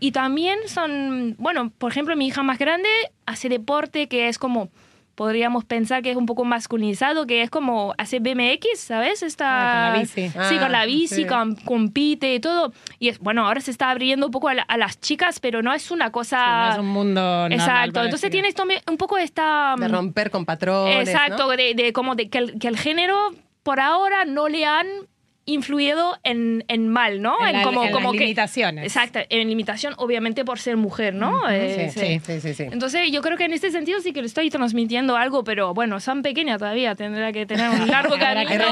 Y 0.00 0.12
también 0.12 0.58
son, 0.66 1.34
bueno, 1.38 1.70
por 1.76 1.92
ejemplo, 1.92 2.16
mi 2.16 2.28
hija 2.28 2.42
más 2.42 2.58
grande 2.58 2.88
hace 3.26 3.50
deporte 3.50 4.08
que 4.08 4.28
es 4.28 4.38
como 4.38 4.70
podríamos 5.18 5.64
pensar 5.64 6.00
que 6.00 6.12
es 6.12 6.16
un 6.16 6.26
poco 6.26 6.44
masculinizado, 6.44 7.26
que 7.26 7.42
es 7.42 7.50
como 7.50 7.92
hace 7.98 8.20
BMX, 8.20 8.78
¿sabes? 8.78 9.24
Está, 9.24 9.88
ah, 9.88 9.90
con 9.90 9.92
la 9.94 9.98
bici. 9.98 10.28
Sí, 10.28 10.58
con 10.58 10.70
la 10.70 10.80
ah, 10.82 10.86
bici, 10.86 11.26
compite 11.64 12.34
y 12.34 12.38
todo. 12.38 12.72
Y 13.00 13.08
es, 13.08 13.18
bueno, 13.18 13.44
ahora 13.44 13.60
se 13.60 13.72
está 13.72 13.90
abriendo 13.90 14.26
un 14.26 14.30
poco 14.30 14.48
a, 14.48 14.76
las 14.76 15.00
chicas, 15.00 15.40
pero 15.40 15.60
no 15.60 15.74
es 15.74 15.90
una 15.90 16.12
cosa... 16.12 16.66
no 16.66 16.72
es 16.72 16.78
un 16.78 16.86
mundo 16.86 17.48
Exacto, 17.50 18.04
entonces 18.04 18.30
tiene 18.30 18.46
esto 18.46 18.62
un 18.88 18.96
poco 18.96 19.18
esta... 19.18 19.74
De 19.76 19.88
romper 19.88 20.30
con 20.30 20.44
patrones, 20.44 21.08
Exacto, 21.08 21.48
de, 21.48 21.74
de, 21.74 21.92
como 21.92 22.14
de 22.14 22.30
que 22.30 22.56
que 22.56 22.68
el 22.68 22.78
género 22.78 23.16
por 23.64 23.80
ahora 23.80 24.24
no 24.24 24.48
le 24.48 24.66
han 24.66 24.86
influido 25.48 26.18
en, 26.24 26.64
en 26.68 26.88
mal, 26.88 27.22
¿no? 27.22 27.34
En, 27.46 27.62
como, 27.62 27.90
como 27.90 28.12
limitaciones. 28.12 28.84
Exacto, 28.84 29.20
en 29.28 29.48
limitación, 29.48 29.94
obviamente 29.96 30.44
por 30.44 30.58
ser 30.58 30.76
mujer, 30.76 31.14
¿no? 31.14 31.40
sí, 31.48 32.20
sí, 32.20 32.40
sí, 32.40 32.54
sí, 32.54 32.62
Entonces, 32.64 33.10
yo 33.10 33.22
creo 33.22 33.38
que 33.38 33.44
en 33.44 33.52
este 33.52 33.70
sentido 33.70 34.00
sí 34.00 34.12
que 34.12 34.20
le 34.20 34.26
estoy 34.26 34.50
transmitiendo 34.50 35.16
algo, 35.16 35.44
pero 35.44 35.72
bueno, 35.72 36.00
son 36.00 36.22
pequeñas 36.22 36.58
todavía, 36.58 36.94
tendrá 36.94 37.32
que 37.32 37.46
tener 37.46 37.70
un 37.70 37.86
largo 37.88 38.18
camino. 38.18 38.64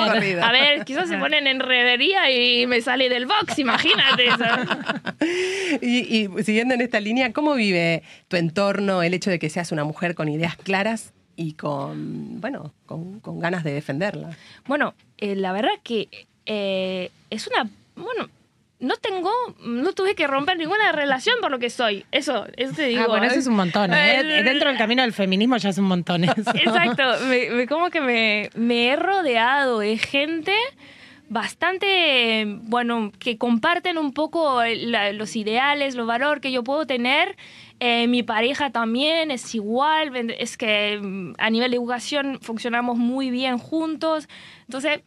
A 0.45 0.53
ver, 0.53 0.85
quizás 0.85 1.09
se 1.09 1.17
ponen 1.17 1.47
en 1.47 1.61
revería 1.61 2.31
y 2.31 2.67
me 2.67 2.83
sale 2.83 3.09
del 3.09 3.25
box, 3.27 3.59
imagínate. 3.59 4.27
y, 5.81 6.17
y 6.17 6.45
siguiendo 6.45 6.75
en 6.75 6.83
esta 6.83 7.01
línea, 7.01 7.33
¿cómo 7.33 7.55
vive 7.55 8.03
tu 8.29 8.37
entorno 8.37 9.03
el 9.03 9.15
hecho 9.15 9.31
de 9.31 9.39
que 9.39 9.49
seas 9.49 9.73
una 9.73 9.85
mujer 9.85 10.15
con 10.15 10.29
ideas 10.29 10.57
claras 10.57 11.15
y 11.37 11.55
con, 11.55 12.41
bueno, 12.41 12.75
con, 12.85 13.21
con 13.21 13.41
ganas 13.41 13.65
de 13.65 13.73
defenderla? 13.73 14.37
Bueno, 14.67 14.95
eh, 15.17 15.37
la 15.37 15.53
verdad 15.53 15.71
que 15.83 16.09
eh, 16.47 17.11
es 17.31 17.47
una, 17.47 17.69
bueno, 17.97 18.29
no 18.79 18.97
tengo, 18.97 19.31
no 19.65 19.93
tuve 19.93 20.15
que 20.15 20.27
romper 20.27 20.59
ninguna 20.59 20.93
relación 20.93 21.37
por 21.41 21.51
lo 21.51 21.59
que 21.59 21.71
soy. 21.71 22.05
Eso, 22.13 22.47
eso 22.57 22.75
te 22.75 22.87
digo. 22.87 23.03
Ah, 23.05 23.09
bueno, 23.09 23.27
eso 23.27 23.39
es 23.39 23.47
un 23.47 23.57
montón. 23.57 23.93
¿eh? 23.93 24.43
Dentro 24.45 24.69
del 24.69 24.79
camino 24.79 25.03
del 25.03 25.13
feminismo 25.13 25.57
ya 25.57 25.71
es 25.71 25.79
un 25.79 25.87
montón. 25.87 26.25
Exacto. 26.25 27.03
Me, 27.29 27.67
como 27.67 27.91
que 27.91 28.01
me, 28.01 28.51
me, 28.55 28.89
he 28.89 28.97
rodeado 28.97 29.79
de 29.79 29.97
gente 29.97 30.55
bastante, 31.29 32.45
bueno, 32.47 33.13
que 33.19 33.39
comparten 33.39 33.99
un 33.99 34.13
poco 34.13 34.61
los 35.13 35.37
ideales, 35.37 35.95
los 35.95 36.07
valores 36.07 36.43
que 36.43 36.53
yo 36.53 36.63
puedo 36.63 36.87
tener. 36.87 37.37
Eh, 37.79 38.07
mi 38.07 38.23
pareja 38.23 38.71
también 38.71 39.31
es 39.31 39.55
igual. 39.55 40.15
Es 40.39 40.57
que 40.57 40.99
mm, 41.03 41.35
a 41.39 41.51
nivel 41.51 41.71
de 41.71 41.77
educación 41.79 42.39
funcionamos 42.41 42.99
muy 42.99 43.31
bien 43.31 43.59
juntos. 43.59 44.29
Entonces 44.67 45.01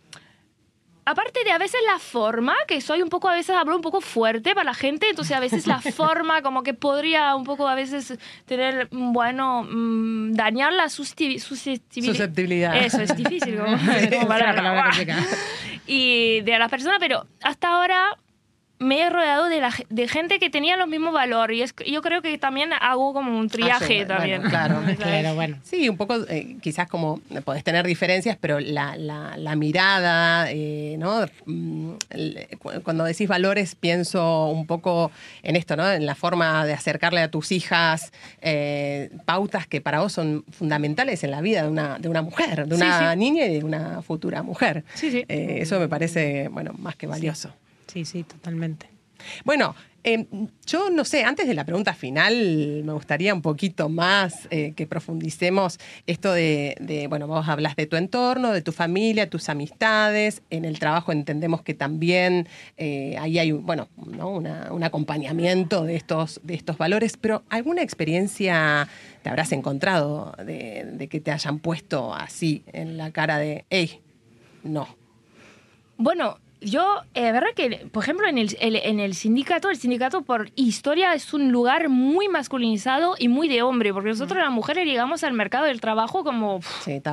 aparte 1.10 1.44
de 1.44 1.52
a 1.52 1.58
veces 1.58 1.82
la 1.88 1.98
forma, 1.98 2.56
que 2.68 2.82
soy 2.82 3.02
un 3.02 3.10
poco, 3.10 3.30
a 3.30 3.34
veces 3.34 3.56
hablo 3.56 3.76
un 3.76 3.82
poco 3.82 4.00
fuerte 4.00 4.54
para 4.54 4.66
la 4.66 4.76
gente, 4.76 5.10
entonces 5.10 5.36
a 5.36 5.40
veces 5.40 5.66
la 5.66 5.82
forma 5.82 6.44
como 6.44 6.62
que 6.62 6.76
podría 6.76 7.36
un 7.36 7.44
poco 7.44 7.68
a 7.68 7.74
veces 7.74 8.14
tener, 8.46 8.88
bueno, 8.92 9.64
mm, 9.64 10.34
dañar 10.34 10.72
la 10.72 10.88
susceptibilidad. 10.90 12.78
Eso 12.78 13.02
es 13.02 13.16
difícil. 13.16 13.58
Como, 13.58 13.76
y 15.88 16.42
de 16.42 16.60
la 16.60 16.70
persona, 16.70 16.98
pero 17.00 17.26
hasta 17.42 17.70
ahora 17.70 18.16
me 18.80 19.02
he 19.02 19.10
rodeado 19.10 19.50
de, 19.50 19.60
la, 19.60 19.74
de 19.90 20.08
gente 20.08 20.40
que 20.40 20.50
tenía 20.50 20.78
los 20.78 20.88
mismos 20.88 21.14
valores 21.14 21.58
y 21.58 21.62
es, 21.62 21.76
yo 21.86 22.02
creo 22.02 22.22
que 22.22 22.38
también 22.38 22.72
hago 22.80 23.14
como 23.14 23.38
un 23.38 23.50
triaje 23.50 24.06
también. 24.06 24.42
claro, 24.44 24.82
claro, 24.98 25.36
bueno. 25.36 25.58
Sí, 25.64 25.90
un 25.90 25.98
poco, 25.98 26.16
eh, 26.30 26.56
quizás 26.62 26.88
como 26.88 27.20
podés 27.44 27.66
tener 27.66 27.86
diferencias, 27.86 28.38
pero 28.40 28.62
la, 28.62 28.96
la, 28.96 29.56
mirada, 29.58 30.50
eh, 30.50 30.96
¿no? 30.98 31.26
Mm, 31.46 31.92
cuando 32.84 33.04
decís 33.04 33.28
valores 33.28 33.76
pienso 33.76 34.48
un 34.48 34.66
poco 34.66 35.12
en 35.44 35.58
esto, 35.58 35.76
¿no? 35.76 35.92
En 35.92 36.06
la 36.06 36.16
forma 36.16 36.66
de 36.66 36.72
acercarle 36.72 37.20
a 37.20 37.30
tus 37.30 37.52
hijas 37.52 38.14
eh, 38.42 39.10
pautas 39.26 39.68
que 39.68 39.82
para 39.82 40.00
vos 40.00 40.14
son 40.14 40.46
fundamentales 40.52 41.26
en 41.26 41.32
la 41.32 41.42
vida 41.42 41.64
de 41.64 41.68
una, 41.68 42.00
de 42.00 42.08
una 42.08 42.22
mujer, 42.22 42.66
de 42.66 42.76
una 42.76 43.14
niña 43.18 43.46
y 43.46 43.60
de 43.60 43.66
una 43.66 44.02
futura 44.04 44.42
mujer. 44.42 44.86
Sí, 44.94 45.12
sí. 45.12 45.26
eso 45.28 45.80
me 45.80 45.90
parece, 45.90 46.48
bueno, 46.48 46.74
más 46.78 46.96
que 46.96 47.06
valioso. 47.06 47.54
Sí, 47.92 48.06
sí, 48.06 48.24
totalmente. 48.24 48.88
Bueno, 49.44 49.76
em, 50.04 50.28
yo 50.66 50.90
no 50.90 51.04
sé, 51.04 51.24
antes 51.24 51.48
de 51.48 51.54
la 51.54 51.66
pregunta 51.66 51.94
final, 51.94 52.84
me 52.86 52.94
gustaría 52.94 53.34
un 53.34 53.42
poquito 53.42 53.90
más 53.90 54.48
eh, 54.52 54.74
que 54.76 54.88
profundicemos 54.88 55.80
esto 56.08 56.32
de, 56.32 57.08
bueno, 57.10 57.28
vos 57.28 57.48
hablas 57.48 57.76
de 57.76 57.86
tu 57.88 57.96
entorno, 57.98 58.52
de 58.52 58.62
tu 58.62 58.72
familia, 58.72 59.30
tus 59.30 59.50
amistades, 59.50 60.42
en 60.50 60.66
el 60.66 60.80
trabajo 60.80 61.12
entendemos 61.12 61.64
que 61.64 61.74
también 61.74 62.48
eh, 62.78 63.18
ahí 63.20 63.40
hay, 63.40 63.52
bueno, 63.52 63.90
un 63.98 64.84
acompañamiento 64.84 65.84
de 65.84 65.96
estos, 65.96 66.40
de 66.44 66.54
estos 66.54 66.78
valores, 66.78 67.18
pero 67.18 67.44
¿alguna 67.50 67.82
experiencia 67.82 68.88
te 69.24 69.30
habrás 69.30 69.52
encontrado 69.52 70.34
de, 70.46 70.86
de 70.94 71.08
que 71.08 71.20
te 71.20 71.32
hayan 71.32 71.60
puesto 71.60 72.14
así 72.14 72.64
en 72.72 72.98
la 72.98 73.12
cara 73.12 73.38
de, 73.38 73.66
hey, 73.70 74.00
no? 74.64 74.88
Bueno, 75.98 76.38
yo, 76.62 77.02
eh, 77.14 77.32
verdad 77.32 77.50
que, 77.56 77.88
por 77.92 78.04
ejemplo, 78.04 78.28
en 78.28 78.38
el, 78.38 78.56
en 78.60 79.00
el 79.00 79.16
sindicato, 79.16 79.70
el 79.70 79.78
sindicato 79.78 80.24
por 80.24 80.52
historia 80.56 81.14
es 81.14 81.34
un 81.34 81.52
lugar 81.52 81.88
muy 81.88 82.28
masculinizado 82.28 83.16
y 83.18 83.30
muy 83.30 83.48
de 83.48 83.62
hombre, 83.62 83.94
porque 83.94 84.10
nosotros 84.10 84.42
las 84.42 84.52
mujeres 84.52 84.86
llegamos 84.86 85.24
al 85.24 85.34
mercado 85.34 85.66
del 85.66 85.80
trabajo 85.80 86.24
como 86.24 86.60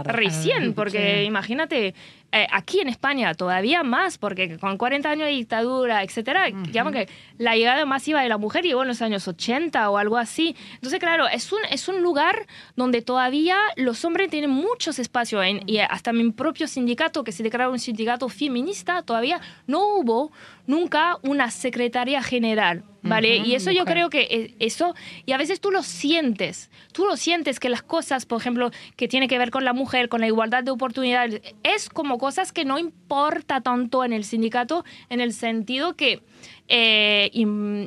recién, 0.04 0.74
porque 0.74 1.24
imagínate, 1.24 1.94
eh, 2.36 2.46
aquí 2.52 2.80
en 2.80 2.88
España 2.88 3.32
todavía 3.34 3.82
más, 3.82 4.18
porque 4.18 4.58
con 4.58 4.76
40 4.76 5.08
años 5.08 5.26
de 5.26 5.32
dictadura, 5.32 6.02
etcétera, 6.02 6.46
digamos 6.46 6.92
que 6.92 7.08
la 7.38 7.56
llegada 7.56 7.86
masiva 7.86 8.20
de 8.20 8.28
la 8.28 8.36
mujer 8.36 8.62
llegó 8.62 8.82
en 8.82 8.88
los 8.88 9.00
años 9.00 9.26
80 9.26 9.88
o 9.88 9.96
algo 9.96 10.18
así. 10.18 10.54
Entonces, 10.74 11.00
claro, 11.00 11.28
es 11.28 11.50
un, 11.52 11.60
es 11.70 11.88
un 11.88 12.02
lugar 12.02 12.46
donde 12.74 13.00
todavía 13.00 13.56
los 13.76 14.04
hombres 14.04 14.28
tienen 14.28 14.50
muchos 14.50 14.98
espacios, 14.98 15.44
en, 15.44 15.62
y 15.66 15.78
hasta 15.78 16.12
mi 16.12 16.30
propio 16.30 16.68
sindicato, 16.68 17.24
que 17.24 17.32
se 17.32 17.42
declara 17.42 17.70
un 17.70 17.78
sindicato 17.78 18.28
feminista, 18.28 19.02
todavía 19.02 19.40
no 19.66 19.96
hubo 19.96 20.30
nunca 20.66 21.18
una 21.22 21.50
secretaria 21.50 22.22
general, 22.22 22.84
¿vale? 23.06 23.36
y 23.38 23.54
eso 23.54 23.70
yo 23.70 23.84
creo 23.84 24.10
que 24.10 24.54
eso, 24.58 24.94
y 25.24 25.32
a 25.32 25.38
veces 25.38 25.60
tú 25.60 25.70
lo 25.70 25.82
sientes, 25.82 26.70
tú 26.92 27.04
lo 27.04 27.16
sientes 27.16 27.60
que 27.60 27.68
las 27.68 27.82
cosas, 27.82 28.26
por 28.26 28.40
ejemplo, 28.40 28.70
que 28.96 29.08
tiene 29.08 29.28
que 29.28 29.38
ver 29.38 29.50
con 29.50 29.64
la 29.64 29.72
mujer, 29.72 30.08
con 30.08 30.20
la 30.20 30.26
igualdad 30.26 30.62
de 30.62 30.70
oportunidades, 30.70 31.40
es 31.62 31.88
como 31.88 32.18
cosas 32.18 32.52
que 32.52 32.64
no 32.64 32.78
importa 32.78 33.60
tanto 33.60 34.04
en 34.04 34.12
el 34.12 34.24
sindicato, 34.24 34.84
en 35.08 35.20
el 35.20 35.32
sentido 35.32 35.94
que... 35.94 36.22
Eh, 36.68 37.30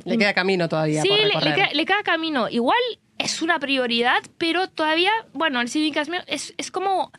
le 0.06 0.18
queda 0.18 0.34
camino 0.34 0.70
todavía. 0.70 1.02
Sí, 1.02 1.10
le, 1.10 1.32
queda, 1.32 1.70
le, 1.74 1.86
queda, 1.86 2.02
camino. 2.04 2.48
Igual 2.50 2.78
es 3.18 3.42
una 3.42 3.60
prioridad, 3.60 4.24
pero 4.38 4.70
todavía, 4.70 5.12
bueno, 5.34 5.60
el 5.60 5.68
sindicato 5.68 6.12
es, 6.28 6.54
es 6.58 6.72
como 6.72 7.12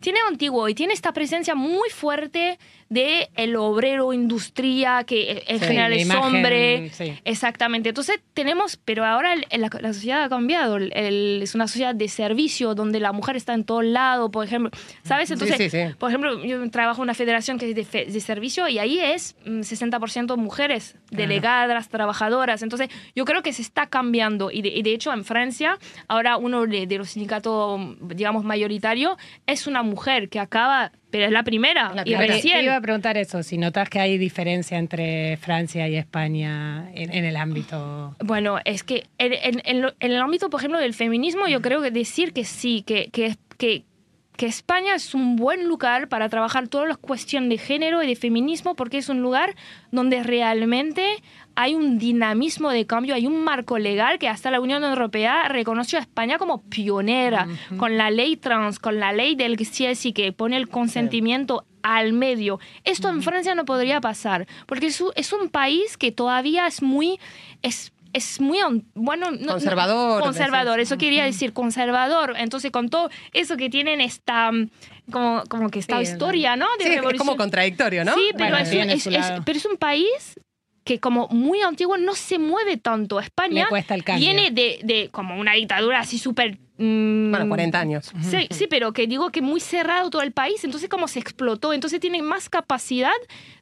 tiene 0.00 0.20
antiguo 0.28 0.68
y 0.68 0.74
tiene 0.74 0.94
esta 0.94 1.12
presencia 1.12 1.54
muy 1.54 1.90
fuerte 1.90 2.58
de 2.88 3.28
el 3.34 3.56
obrero 3.56 4.12
industria 4.12 5.04
que 5.04 5.44
en 5.46 5.60
general 5.60 5.92
es 5.92 6.10
hombre. 6.10 6.90
exactamente. 7.24 7.90
Entonces 7.90 8.20
tenemos 8.34 8.76
pero 8.76 9.04
ahora 9.04 9.34
la, 9.36 9.92
sociedad 9.92 10.24
ha 10.24 10.28
cambiado. 10.28 10.78
Es 10.78 11.54
una 11.54 11.68
sociedad 11.68 11.94
de 11.94 12.08
servicio 12.08 12.74
donde 12.74 13.00
la 13.00 13.12
mujer 13.12 13.36
está 13.36 13.54
en 13.54 13.64
todo 13.64 13.82
lado 13.82 14.30
por 14.30 14.44
ejemplo. 14.44 14.70
Sabes 15.02 15.30
entonces 15.30 15.94
por 15.98 16.10
ejemplo 16.10 16.44
yo 16.44 16.68
trabajo 16.70 17.02
en 17.02 17.04
una 17.04 17.14
federación 17.14 17.58
que 17.58 17.70
es 17.70 17.90
de, 17.90 18.20
servicio 18.20 18.68
y 18.68 18.78
ahí 18.78 18.98
es 18.98 19.36
60% 19.44 20.36
mm, 20.36 20.40
mujeres 20.40 20.96
delegadas 21.10 21.88
trabajadoras. 21.88 22.62
Entonces 22.62 22.88
yo 23.14 23.24
creo 23.24 23.42
que 23.42 23.52
se 23.52 23.62
está 23.62 23.86
cambiando. 23.86 24.50
Y 24.50 24.62
de, 24.62 24.88
hecho 24.88 25.12
en 25.12 25.24
Francia 25.24 25.78
ahora 26.08 26.38
uno 26.38 26.66
de, 26.66 26.86
de 26.86 26.98
los 26.98 27.10
sindicatos 27.10 27.80
digamos 28.00 28.44
mayoritario 28.44 29.18
es 29.46 29.66
una 29.66 29.82
mujer 29.82 30.30
que 30.30 30.40
acaba 30.40 30.92
pero 31.10 31.24
es 31.24 31.30
la 31.30 31.42
primera. 31.42 31.92
y 32.04 32.14
recién. 32.14 32.58
Te 32.58 32.64
iba 32.64 32.76
a 32.76 32.80
preguntar 32.80 33.16
eso, 33.16 33.42
si 33.42 33.58
notas 33.58 33.88
que 33.88 34.00
hay 34.00 34.18
diferencia 34.18 34.78
entre 34.78 35.36
Francia 35.38 35.88
y 35.88 35.96
España 35.96 36.90
en, 36.94 37.24
el 37.24 37.36
ámbito. 37.36 38.16
Bueno, 38.20 38.58
es 38.64 38.82
que 38.82 39.06
en, 39.18 39.62
el 40.00 40.16
ámbito, 40.16 40.50
por 40.50 40.60
ejemplo, 40.60 40.78
del 40.78 40.94
feminismo, 40.94 41.46
yo 41.46 41.62
creo 41.62 41.82
que 41.82 41.90
decir 41.90 42.32
que 42.32 42.44
sí, 42.44 42.82
que, 42.86 43.08
que, 43.10 43.36
que, 43.56 43.84
que 44.38 44.46
España 44.46 44.94
es 44.94 45.14
un 45.14 45.34
buen 45.34 45.66
lugar 45.66 46.08
para 46.08 46.28
trabajar 46.28 46.68
todas 46.68 46.86
las 46.86 46.96
cuestiones 46.96 47.50
de 47.50 47.58
género 47.58 48.04
y 48.04 48.06
de 48.06 48.14
feminismo, 48.14 48.76
porque 48.76 48.98
es 48.98 49.08
un 49.08 49.20
lugar 49.20 49.56
donde 49.90 50.22
realmente 50.22 51.20
hay 51.56 51.74
un 51.74 51.98
dinamismo 51.98 52.70
de 52.70 52.86
cambio, 52.86 53.16
hay 53.16 53.26
un 53.26 53.42
marco 53.42 53.78
legal 53.78 54.20
que 54.20 54.28
hasta 54.28 54.52
la 54.52 54.60
Unión 54.60 54.84
Europea 54.84 55.48
reconoció 55.48 55.98
a 55.98 56.02
España 56.02 56.38
como 56.38 56.62
pionera, 56.62 57.48
con 57.78 57.98
la 57.98 58.12
ley 58.12 58.36
trans, 58.36 58.78
con 58.78 59.00
la 59.00 59.12
ley 59.12 59.34
del 59.34 59.56
CSI 59.56 60.12
que 60.12 60.30
pone 60.30 60.56
el 60.56 60.68
consentimiento 60.68 61.64
al 61.82 62.12
medio. 62.12 62.60
Esto 62.84 63.08
en 63.08 63.22
Francia 63.22 63.56
no 63.56 63.64
podría 63.64 64.00
pasar, 64.00 64.46
porque 64.66 64.86
es 64.86 65.00
un, 65.32 65.48
país 65.48 65.96
que 65.96 66.12
todavía 66.12 66.68
es 66.68 66.80
muy... 66.80 67.18
Es, 67.62 67.92
es 68.18 68.40
muy, 68.40 68.58
bueno, 68.94 69.26
conservador. 69.46 70.22
conservador, 70.22 70.80
eso 70.80 70.98
quería 70.98 71.24
decir, 71.24 71.52
conservador. 71.52 72.34
Entonces, 72.36 72.70
con 72.70 72.90
todo 72.90 73.10
eso 73.32 73.56
que 73.56 73.70
tienen 73.70 74.00
esta, 74.00 74.50
como, 75.10 75.42
como 75.48 75.70
que 75.70 75.78
esta 75.78 76.02
historia, 76.02 76.56
¿no? 76.56 76.66
De 76.78 76.84
sí, 76.84 76.92
es 76.92 77.18
como 77.18 77.36
contradictorio, 77.36 78.04
¿no? 78.04 78.14
Sí, 78.14 78.30
pero, 78.36 78.56
es, 78.58 79.08
pero 79.44 79.58
es 79.58 79.64
un 79.64 79.76
país 79.76 80.38
que 80.88 81.00
como 81.00 81.28
muy 81.28 81.60
antiguo 81.60 81.98
no 81.98 82.14
se 82.14 82.38
mueve 82.38 82.78
tanto. 82.78 83.20
España 83.20 83.68
viene 84.16 84.50
de, 84.50 84.80
de, 84.82 85.10
como 85.10 85.38
una 85.38 85.52
dictadura 85.52 86.00
así 86.00 86.18
súper... 86.18 86.56
Mm, 86.78 87.30
bueno, 87.30 87.46
40 87.46 87.78
años. 87.78 88.10
Sí, 88.22 88.48
sí, 88.50 88.66
pero 88.70 88.94
que 88.94 89.06
digo 89.06 89.28
que 89.28 89.42
muy 89.42 89.60
cerrado 89.60 90.08
todo 90.08 90.22
el 90.22 90.32
país, 90.32 90.64
entonces 90.64 90.88
como 90.88 91.06
se 91.06 91.18
explotó, 91.18 91.74
entonces 91.74 92.00
tiene 92.00 92.22
más 92.22 92.48
capacidad 92.48 93.12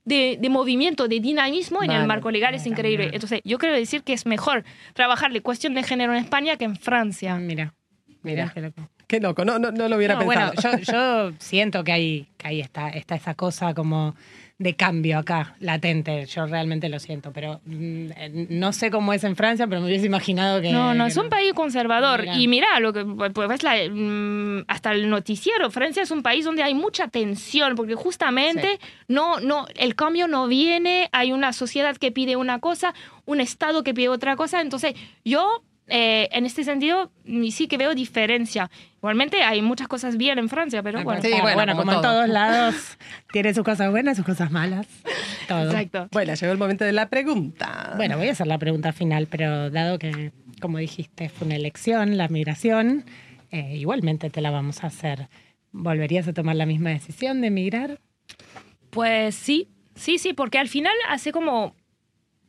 de, 0.05 0.39
de 0.41 0.49
movimiento, 0.49 1.09
de 1.09 1.19
dinamismo 1.19 1.83
en 1.83 1.91
el 1.91 2.07
marco 2.07 2.31
legal, 2.31 2.55
es 2.55 2.65
increíble. 2.65 3.11
Entonces 3.13 3.41
yo 3.43 3.59
quiero 3.59 3.75
decir 3.75 4.05
que 4.05 4.13
es 4.13 4.25
mejor 4.25 4.63
trabajarle 4.95 5.43
cuestión 5.43 5.75
de 5.75 5.83
género 5.83 6.13
en 6.13 6.21
España 6.21 6.57
que 6.57 6.67
en 6.67 6.77
Francia. 6.77 7.35
Mira, 7.35 7.75
mira, 8.23 8.53
qué 8.55 8.61
loco. 8.61 8.89
Qué 9.09 9.19
loco, 9.19 9.45
no, 9.45 9.59
no, 9.59 9.71
lo 9.73 9.97
hubiera 9.97 10.17
pensado. 10.17 10.53
Bueno, 10.55 10.79
yo, 10.81 10.93
yo 10.93 11.33
siento 11.41 11.83
que 11.83 11.91
hay, 11.91 12.29
que 12.37 12.47
ahí 12.47 12.61
está, 12.61 12.91
está 12.91 13.17
esa 13.17 13.35
cosa 13.35 13.75
como 13.75 14.15
de 14.59 14.75
cambio 14.75 15.19
acá, 15.19 15.55
latente. 15.61 16.25
Yo 16.27 16.47
realmente 16.47 16.89
lo 16.89 16.99
siento, 16.99 17.31
pero 17.31 17.61
mm, 17.67 18.09
no 18.49 18.73
sé 18.73 18.91
cómo 18.91 19.13
es 19.13 19.23
en 19.25 19.37
Francia, 19.37 19.67
pero 19.67 19.83
me 19.83 19.89
hubiese 19.89 20.07
imaginado 20.07 20.63
que. 20.63 20.73
No, 20.73 20.95
no, 20.95 21.07
es 21.07 21.17
un 21.17 21.29
país 21.29 21.53
conservador. 21.53 22.25
Y 22.37 22.49
mira, 22.49 22.81
lo 22.81 22.93
que 22.93 23.05
pues 23.05 23.49
ves 23.49 23.63
la, 23.63 23.77
mm, 23.89 24.65
hasta 24.69 24.93
el 24.93 25.11
noticiero, 25.11 25.71
Francia 25.71 26.03
es 26.03 26.11
un 26.11 26.23
país 26.23 26.45
donde 26.45 26.63
hay 26.63 26.75
mucha 26.75 27.09
tensión, 27.09 27.75
porque 27.75 27.95
justamente 27.95 28.79
no, 29.09 29.41
no, 29.41 29.67
el 29.75 29.95
cambio 29.95 30.27
no 30.27 30.47
viene, 30.47 31.11
hay 31.13 31.33
una 31.33 31.53
sociedad 31.53 31.97
que 31.97 32.11
pide 32.11 32.37
una 32.37 32.59
cosa, 32.59 32.95
un 33.27 33.41
Estado 33.41 33.85
que 33.85 33.93
pide 33.93 34.09
otra 34.09 34.37
cosa. 34.37 34.63
Entonces, 34.63 34.95
yo 35.23 35.63
eh, 35.89 36.29
en 36.33 36.47
este 36.47 36.65
sentido, 36.65 37.13
sí 37.51 37.69
que 37.69 37.79
veo 37.79 37.95
diferencia. 37.95 38.71
Igualmente 38.97 39.43
hay 39.43 39.63
muchas 39.63 39.87
cosas 39.87 40.17
bien 40.17 40.39
en 40.39 40.49
Francia, 40.49 40.83
pero 40.83 41.03
bueno. 41.05 41.21
bueno, 41.55 41.77
como, 41.77 41.93
en 41.93 42.01
todos 42.01 42.29
lados, 42.29 42.75
tiene 43.33 43.55
sus 43.55 43.63
cosas 43.63 43.91
buenas, 43.91 44.17
sus 44.17 44.27
cosas 44.27 44.51
malas. 44.51 44.87
Todo. 45.47 45.71
Exacto. 45.71 46.09
Bueno, 46.11 46.35
llegó 46.35 46.53
el 46.53 46.59
momento 46.59 46.85
de 46.85 46.93
la 46.93 47.09
pregunta. 47.09 47.95
Bueno, 47.97 48.19
voy 48.19 48.29
a 48.29 48.33
hacer 48.33 48.49
la 48.49 48.59
pregunta 48.59 48.93
final, 48.93 49.29
pero 49.31 49.71
dado 49.71 49.99
que, 49.99 50.33
como 50.61 50.79
dijiste, 50.79 51.29
fue 51.29 51.47
una 51.47 51.57
elección, 51.57 52.17
la 52.17 52.27
migración, 52.29 53.05
eh, 53.53 53.77
igualmente 53.77 54.29
te 54.29 54.41
la 54.41 54.51
vamos 54.51 54.83
a 54.83 54.89
hacer. 54.89 55.29
¿Volverías 55.71 56.27
a 56.27 56.33
tomar 56.33 56.57
la 56.57 56.67
misma 56.67 56.91
decisión 56.91 57.41
de 57.43 57.49
emigrar? 57.49 58.01
Pues 58.91 59.37
sí, 59.37 59.69
sí, 59.95 60.19
sí, 60.19 60.33
porque 60.33 60.59
al 60.59 60.69
final 60.69 60.95
hace 61.09 61.31
como 61.31 61.77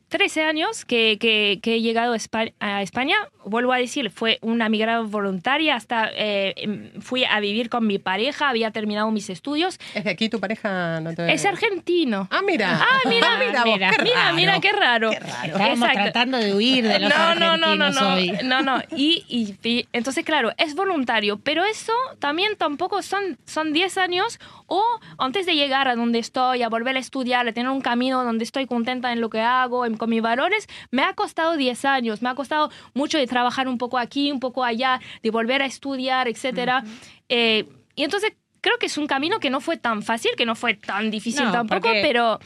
13 0.08 0.42
años 0.42 0.84
que, 0.84 1.18
que, 1.20 1.60
he 1.62 1.80
llegado 1.80 2.14
a 2.60 2.82
España, 2.82 3.16
vuelvo 3.44 3.72
a 3.72 3.78
decir, 3.78 4.10
fue 4.10 4.38
una 4.40 4.68
migrada 4.68 5.00
voluntaria, 5.02 5.74
hasta 5.74 6.10
eh, 6.14 6.54
em, 6.56 6.90
fui 7.00 7.24
a 7.24 7.40
vivir 7.40 7.68
con 7.68 7.86
mi 7.86 7.98
pareja, 7.98 8.48
había 8.48 8.70
terminado 8.70 9.10
mis 9.10 9.28
estudios. 9.28 9.78
¿Es 9.94 10.04
de 10.04 10.10
aquí 10.10 10.28
tu 10.28 10.40
pareja? 10.40 11.00
No 11.00 11.10
Es 11.10 11.44
argentino. 11.44 12.28
Ah, 12.30 12.40
mira. 12.44 12.80
Ah, 12.80 13.00
mira, 13.08 13.38
mira, 13.38 13.64
mira, 13.64 13.90
qué 13.90 14.02
mira, 14.02 14.32
mira, 14.32 14.60
qué 14.60 14.72
raro. 14.72 15.10
Qué 15.10 15.20
raro. 15.20 15.52
Estábamos 15.52 15.92
tratando 15.92 16.38
de 16.38 16.54
huir 16.54 16.86
de 16.86 16.98
los 17.00 17.10
no, 17.10 17.34
no, 17.34 17.56
no, 17.56 17.76
no, 17.76 17.90
no, 17.90 18.16
no, 18.42 18.62
no. 18.62 18.82
Y, 18.96 19.24
y, 19.28 19.86
entonces, 19.92 20.24
claro, 20.24 20.52
es 20.56 20.74
voluntario, 20.74 21.38
pero 21.38 21.64
eso 21.64 21.92
también 22.18 22.56
tampoco 22.56 23.02
son, 23.02 23.38
son 23.44 23.72
10 23.72 23.98
años 23.98 24.38
o 24.66 24.84
antes 25.18 25.46
de 25.46 25.54
llegar 25.54 25.88
a 25.88 25.96
donde 25.96 26.18
estoy, 26.18 26.62
a 26.62 26.68
volver 26.68 26.96
a 26.96 27.00
estudiar, 27.00 27.48
a 27.48 27.52
tener 27.52 27.70
un 27.70 27.80
camino 27.80 28.22
donde 28.24 28.44
estoy 28.44 28.66
contenta 28.66 29.12
en 29.12 29.20
lo 29.20 29.30
que 29.30 29.40
hago, 29.40 29.86
con 29.98 30.10
mis 30.10 30.22
valores, 30.22 30.66
me 30.90 31.02
ha 31.02 31.14
costado 31.14 31.56
10 31.56 31.84
años, 31.84 32.22
me 32.22 32.28
ha 32.28 32.34
costado 32.34 32.70
mucho 32.94 33.18
de 33.18 33.26
trabajar 33.26 33.68
un 33.68 33.78
poco 33.78 33.98
aquí, 33.98 34.32
un 34.32 34.40
poco 34.40 34.64
allá, 34.64 35.00
de 35.22 35.30
volver 35.30 35.62
a 35.62 35.66
estudiar, 35.66 36.28
etc. 36.28 36.84
Eh, 37.28 37.66
y 37.94 38.04
entonces 38.04 38.32
creo 38.60 38.78
que 38.78 38.86
es 38.86 38.96
un 38.98 39.06
camino 39.06 39.40
que 39.40 39.50
no 39.50 39.60
fue 39.60 39.76
tan 39.76 40.02
fácil, 40.02 40.30
que 40.36 40.46
no 40.46 40.54
fue 40.54 40.74
tan 40.74 41.10
difícil 41.10 41.50
tampoco, 41.50 41.88
pero... 42.02 42.38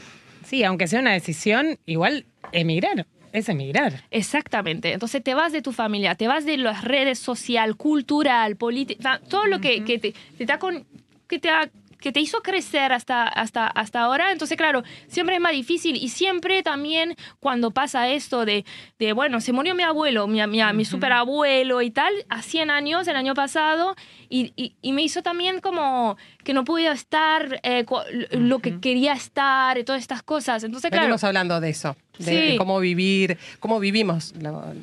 Sí, 0.43 0.63
aunque 0.63 0.87
sea 0.87 0.99
una 0.99 1.13
decisión, 1.13 1.79
igual 1.85 2.25
emigrar 2.51 3.07
es 3.33 3.49
emigrar. 3.49 4.03
Exactamente. 4.11 4.93
Entonces 4.93 5.21
te 5.23 5.33
vas 5.33 5.51
de 5.51 5.61
tu 5.61 5.73
familia, 5.73 6.15
te 6.15 6.27
vas 6.27 6.45
de 6.45 6.55
las 6.57 6.83
redes 6.83 7.19
social, 7.19 7.75
cultural, 7.75 8.55
política, 8.55 9.19
todo 9.27 9.47
lo 9.47 9.59
que, 9.59 9.83
que 9.83 9.97
te, 9.97 10.13
te, 10.37 10.59
con, 10.59 10.85
que 11.27 11.39
te 11.39 11.49
ha 11.49 11.69
que 12.03 12.11
te 12.11 12.19
hizo 12.19 12.41
crecer 12.41 12.91
hasta, 12.91 13.23
hasta, 13.23 13.65
hasta 13.65 14.01
ahora. 14.01 14.33
Entonces, 14.33 14.57
claro, 14.57 14.83
siempre 15.07 15.35
es 15.35 15.41
más 15.41 15.53
difícil 15.53 15.95
y 15.95 16.09
siempre 16.09 16.61
también 16.61 17.15
cuando 17.39 17.71
pasa 17.71 18.09
esto 18.09 18.43
de, 18.43 18.65
de 18.99 19.13
bueno, 19.13 19.39
se 19.39 19.53
murió 19.53 19.73
mi 19.73 19.83
abuelo, 19.83 20.27
mi, 20.27 20.45
mi, 20.47 20.61
mi 20.73 20.83
superabuelo 20.83 21.81
y 21.81 21.91
tal, 21.91 22.13
a 22.27 22.41
100 22.41 22.71
años 22.71 23.07
el 23.07 23.15
año 23.15 23.33
pasado 23.35 23.95
y, 24.27 24.51
y, 24.81 24.91
me 24.91 25.01
hizo 25.01 25.21
también 25.21 25.61
como 25.61 26.17
que 26.43 26.53
no 26.53 26.63
podía 26.63 26.91
estar 26.91 27.59
eh, 27.63 27.85
lo 28.31 28.59
que 28.59 28.79
quería 28.79 29.13
estar 29.13 29.77
y 29.77 29.83
todas 29.83 30.01
estas 30.01 30.23
cosas. 30.23 30.63
Entonces, 30.63 30.89
claro. 30.89 31.05
Venimos 31.05 31.23
hablando 31.23 31.59
de 31.59 31.69
eso 31.69 31.95
de, 32.19 32.55
cómo 32.57 32.79
vivir, 32.79 33.37
cómo 33.59 33.79
vivimos 33.79 34.33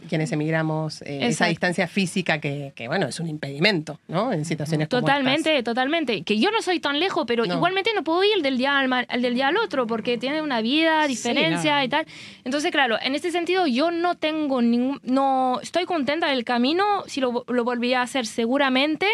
quienes 0.09 0.33
emigramos, 0.33 1.03
eh, 1.03 1.29
esa 1.29 1.47
distancia 1.47 1.87
física 1.87 2.41
que, 2.41 2.73
bueno, 2.87 3.07
es 3.07 3.21
un 3.21 3.29
impedimento, 3.29 3.99
¿no? 4.09 4.33
En 4.33 4.45
situaciones 4.45 4.89
totalmente, 4.89 5.51
como 5.51 5.65
Totalmente, 5.71 6.23
Que 6.23 6.39
yo 6.39 6.51
no 6.51 6.63
soy 6.63 6.81
tan 6.81 6.99
lejos, 6.99 7.25
pero 7.27 7.45
igualmente 7.45 7.91
no 7.95 8.03
puedo 8.03 8.25
ir 8.25 8.43
del 8.43 8.59
día 8.59 8.79
al, 8.79 9.23
del 9.23 9.35
día 9.35 9.49
al 9.49 9.57
otro 9.57 9.87
porque 9.87 10.19
tiene 10.19 10.43
una 10.43 10.61
vida, 10.61 11.07
diferencia 11.07 11.85
y 11.85 11.89
tal. 11.89 12.07
Entonces, 12.45 12.71
claro, 12.73 12.97
en 13.01 13.15
este 13.15 13.31
sentido 13.31 13.67
yo 13.67 13.91
no 13.91 14.17
tengo 14.17 14.63
ningún, 14.63 15.01
no, 15.05 15.61
estoy 15.63 15.85
contenta 15.85 16.29
del 16.29 16.45
camino, 16.45 17.05
si 17.07 17.21
lo, 17.21 17.45
lo 17.47 17.65
volví 17.65 17.95
a 17.95 18.03
hacer 18.03 18.27
seguramente. 18.27 19.07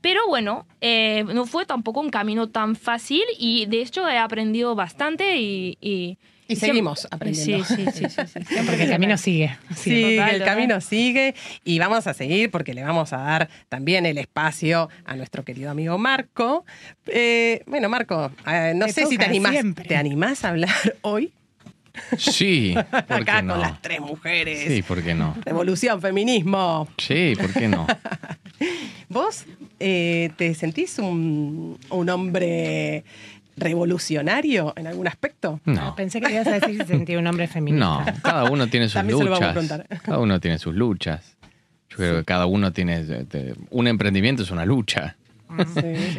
Pero 0.00 0.20
bueno, 0.28 0.66
eh, 0.80 1.24
no 1.24 1.46
fue 1.46 1.66
tampoco 1.66 2.00
un 2.00 2.10
camino 2.10 2.48
tan 2.48 2.74
fácil 2.76 3.22
y 3.38 3.66
de 3.66 3.82
hecho 3.82 4.08
he 4.08 4.18
aprendido 4.18 4.74
bastante 4.74 5.36
y 5.38 6.18
y 6.50 6.56
seguimos 6.56 7.06
aprendiendo. 7.12 7.64
Sí, 7.64 7.76
sí, 7.94 8.08
sí, 8.08 8.26
sí, 8.26 8.56
Porque 8.66 8.82
el 8.82 8.90
camino 8.90 9.16
sigue. 9.16 9.56
Sí, 9.76 10.16
el 10.18 10.42
camino 10.42 10.80
sigue 10.80 11.36
y 11.64 11.78
vamos 11.78 12.08
a 12.08 12.14
seguir 12.14 12.50
porque 12.50 12.74
le 12.74 12.82
vamos 12.82 13.12
a 13.12 13.18
dar 13.18 13.48
también 13.68 14.04
el 14.04 14.18
espacio 14.18 14.88
a 15.04 15.14
nuestro 15.14 15.44
querido 15.44 15.70
amigo 15.70 15.96
Marco. 15.96 16.64
Eh, 17.06 17.62
bueno, 17.66 17.88
Marco, 17.88 18.32
eh, 18.48 18.72
no 18.74 18.88
sé 18.88 19.06
si 19.06 19.16
te 19.16 19.26
animás, 19.26 19.54
¿te 19.86 19.96
animás 19.96 20.44
a 20.44 20.48
hablar 20.48 20.74
hoy? 21.02 21.32
Sí, 22.18 22.74
¿por 22.90 23.20
Acá 23.20 23.42
no? 23.42 23.54
con 23.54 23.62
las 23.62 23.80
tres 23.80 24.00
mujeres. 24.00 24.64
Sí, 24.66 24.82
¿por 24.82 25.04
qué 25.04 25.14
no? 25.14 25.36
Revolución, 25.44 26.00
feminismo. 26.00 26.88
Sí, 26.98 27.34
¿por 27.40 27.52
qué 27.52 27.68
no? 27.68 27.86
¿Vos 29.08 29.44
eh, 29.78 30.30
te 30.36 30.54
sentís 30.54 30.98
un, 30.98 31.78
un 31.90 32.08
hombre 32.08 33.04
revolucionario 33.56 34.72
en 34.76 34.86
algún 34.86 35.06
aspecto? 35.08 35.60
No. 35.64 35.80
Ah, 35.80 35.94
pensé 35.96 36.20
que 36.20 36.32
ibas 36.32 36.46
a 36.46 36.58
decir 36.58 36.78
que 36.78 36.86
sentía 36.86 37.18
un 37.18 37.26
hombre 37.26 37.46
feminista. 37.46 38.04
No, 38.04 38.22
cada 38.22 38.50
uno 38.50 38.66
tiene 38.68 38.88
sus 38.88 39.04
luchas. 39.04 39.68
Cada 40.02 40.18
uno 40.18 40.40
tiene 40.40 40.58
sus 40.58 40.74
luchas. 40.74 41.36
Yo 41.90 41.96
creo 41.96 42.18
que 42.18 42.24
cada 42.24 42.46
uno 42.46 42.72
tiene. 42.72 43.00
Este, 43.00 43.54
un 43.70 43.88
emprendimiento 43.88 44.42
es 44.42 44.50
una 44.50 44.64
lucha. 44.64 45.16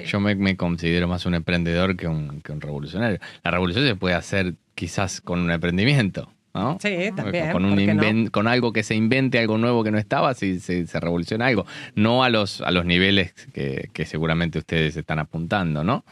Yo 0.05 0.19
me, 0.19 0.57
considero 0.57 1.07
más 1.07 1.25
un 1.25 1.35
emprendedor 1.35 1.95
que 1.95 2.07
un, 2.07 2.41
que 2.41 2.51
un 2.51 2.59
revolucionario. 2.59 3.19
La 3.43 3.51
revolución 3.51 3.85
se 3.85 3.95
puede 3.95 4.15
hacer 4.15 4.55
quizás 4.75 5.21
con 5.21 5.39
un 5.39 5.51
emprendimiento. 5.51 6.29
¿No? 6.53 6.77
Sí, 6.81 7.11
también. 7.15 7.51
Con, 7.51 7.65
un 7.65 8.27
con 8.27 8.47
algo 8.47 8.73
que 8.73 8.83
se 8.83 8.95
invente, 8.95 9.39
algo 9.39 9.57
nuevo 9.57 9.83
que 9.83 9.91
no 9.91 9.97
estaba, 9.97 10.33
si 10.33 10.59
se, 10.59 10.85
revoluciona 10.99 11.47
algo. 11.47 11.65
No 11.95 12.23
a 12.23 12.29
los, 12.29 12.61
a 12.61 12.71
los 12.71 12.85
niveles 12.85 13.33
que, 13.53 14.05
seguramente 14.05 14.59
ustedes 14.59 14.97
están 14.97 15.19
apuntando, 15.19 15.83
¿no? 15.83 16.03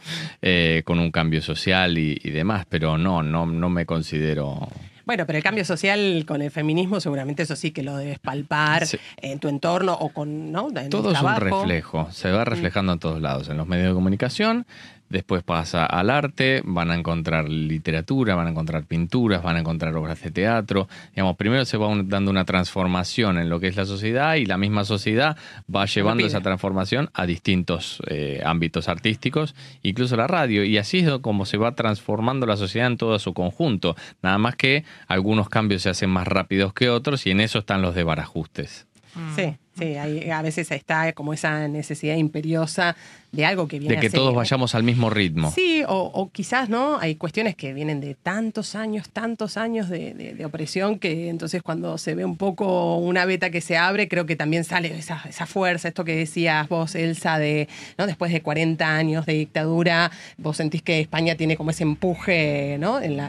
Eh, 0.42 0.82
con 0.84 0.98
un 0.98 1.10
cambio 1.10 1.42
social 1.42 1.98
y, 1.98 2.16
demás, 2.30 2.66
pero 2.68 2.96
no, 2.96 3.22
no, 3.22 3.46
no 3.46 3.68
me 3.68 3.84
considero. 3.86 4.68
Bueno, 5.04 5.26
pero 5.26 5.38
el 5.38 5.42
cambio 5.42 5.64
social 5.64 6.24
con 6.26 6.40
el 6.40 6.52
feminismo 6.52 7.00
seguramente 7.00 7.42
eso 7.42 7.56
sí 7.56 7.72
que 7.72 7.82
lo 7.82 7.96
debes 7.96 8.20
palpar 8.20 8.86
en 9.16 9.40
tu 9.40 9.48
entorno 9.48 9.92
o 9.94 10.10
con, 10.10 10.52
¿no? 10.52 10.68
Todo 10.88 11.10
es 11.10 11.20
un 11.20 11.36
reflejo, 11.36 12.08
se 12.12 12.30
va 12.30 12.44
reflejando 12.44 12.92
en 12.92 12.98
todos 13.00 13.20
lados, 13.20 13.48
en 13.48 13.56
los 13.56 13.66
medios 13.66 13.88
de 13.88 13.94
comunicación, 13.94 14.66
Después 15.10 15.42
pasa 15.42 15.86
al 15.86 16.08
arte, 16.08 16.62
van 16.64 16.92
a 16.92 16.94
encontrar 16.94 17.48
literatura, 17.48 18.36
van 18.36 18.46
a 18.46 18.50
encontrar 18.50 18.84
pinturas, 18.84 19.42
van 19.42 19.56
a 19.56 19.58
encontrar 19.58 19.94
obras 19.96 20.22
de 20.22 20.30
teatro. 20.30 20.88
Digamos, 21.10 21.36
primero 21.36 21.64
se 21.64 21.76
va 21.76 21.88
dando 22.04 22.30
una 22.30 22.44
transformación 22.44 23.36
en 23.38 23.50
lo 23.50 23.58
que 23.58 23.66
es 23.66 23.76
la 23.76 23.86
sociedad 23.86 24.36
y 24.36 24.46
la 24.46 24.56
misma 24.56 24.84
sociedad 24.84 25.36
va 25.74 25.84
llevando 25.86 26.24
esa 26.24 26.40
transformación 26.40 27.10
a 27.12 27.26
distintos 27.26 28.00
eh, 28.06 28.40
ámbitos 28.44 28.88
artísticos, 28.88 29.56
incluso 29.82 30.16
la 30.16 30.28
radio. 30.28 30.62
Y 30.62 30.78
así 30.78 31.00
es 31.00 31.10
como 31.20 31.44
se 31.44 31.56
va 31.56 31.74
transformando 31.74 32.46
la 32.46 32.56
sociedad 32.56 32.86
en 32.86 32.96
todo 32.96 33.18
su 33.18 33.34
conjunto. 33.34 33.96
Nada 34.22 34.38
más 34.38 34.54
que 34.54 34.84
algunos 35.08 35.48
cambios 35.48 35.82
se 35.82 35.90
hacen 35.90 36.10
más 36.10 36.28
rápidos 36.28 36.72
que 36.72 36.88
otros 36.88 37.26
y 37.26 37.32
en 37.32 37.40
eso 37.40 37.58
están 37.58 37.82
los 37.82 37.96
de 37.96 38.04
barajustes. 38.04 38.86
Sí. 39.34 39.56
Sí, 39.80 39.96
a 40.30 40.42
veces 40.42 40.70
está 40.70 41.12
como 41.12 41.32
esa 41.32 41.66
necesidad 41.68 42.16
imperiosa 42.16 42.96
de 43.32 43.44
algo 43.44 43.68
que 43.68 43.78
viene 43.78 43.94
De 43.94 44.00
que 44.00 44.10
todos 44.10 44.34
vayamos 44.34 44.74
al 44.74 44.82
mismo 44.82 45.08
ritmo. 45.08 45.52
Sí, 45.52 45.82
o, 45.86 46.30
quizás, 46.32 46.68
¿no? 46.68 46.98
Hay 46.98 47.14
cuestiones 47.14 47.54
que 47.54 47.72
vienen 47.72 48.00
de 48.00 48.14
tantos 48.14 48.74
años, 48.74 49.08
tantos 49.10 49.56
años 49.56 49.88
de, 49.88 50.42
opresión, 50.44 50.98
que 50.98 51.28
entonces 51.28 51.62
cuando 51.62 51.96
se 51.98 52.14
ve 52.14 52.24
un 52.24 52.36
poco 52.36 52.96
una 52.96 53.24
beta 53.24 53.50
que 53.50 53.60
se 53.60 53.76
abre, 53.76 54.08
creo 54.08 54.26
que 54.26 54.36
también 54.36 54.64
sale 54.64 54.96
esa, 54.98 55.22
esa 55.28 55.46
fuerza, 55.46 55.88
esto 55.88 56.04
que 56.04 56.16
decías 56.16 56.68
vos, 56.68 56.94
Elsa, 56.94 57.38
de, 57.38 57.68
¿no? 57.98 58.06
Después 58.06 58.32
de 58.32 58.42
40 58.42 58.86
años 58.86 59.26
de 59.26 59.34
dictadura, 59.34 60.10
vos 60.36 60.56
sentís 60.56 60.82
que 60.82 61.00
España 61.00 61.36
tiene 61.36 61.56
como 61.56 61.70
ese 61.70 61.84
empuje, 61.84 62.76
¿no? 62.80 63.00
En, 63.00 63.20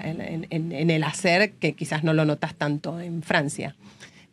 en 0.49 0.89
el 0.89 1.03
hacer 1.03 1.51
que 1.53 1.73
quizás 1.73 2.03
no 2.03 2.13
lo 2.13 2.25
notas 2.25 2.55
tanto 2.55 2.99
en 2.99 3.21
Francia. 3.21 3.75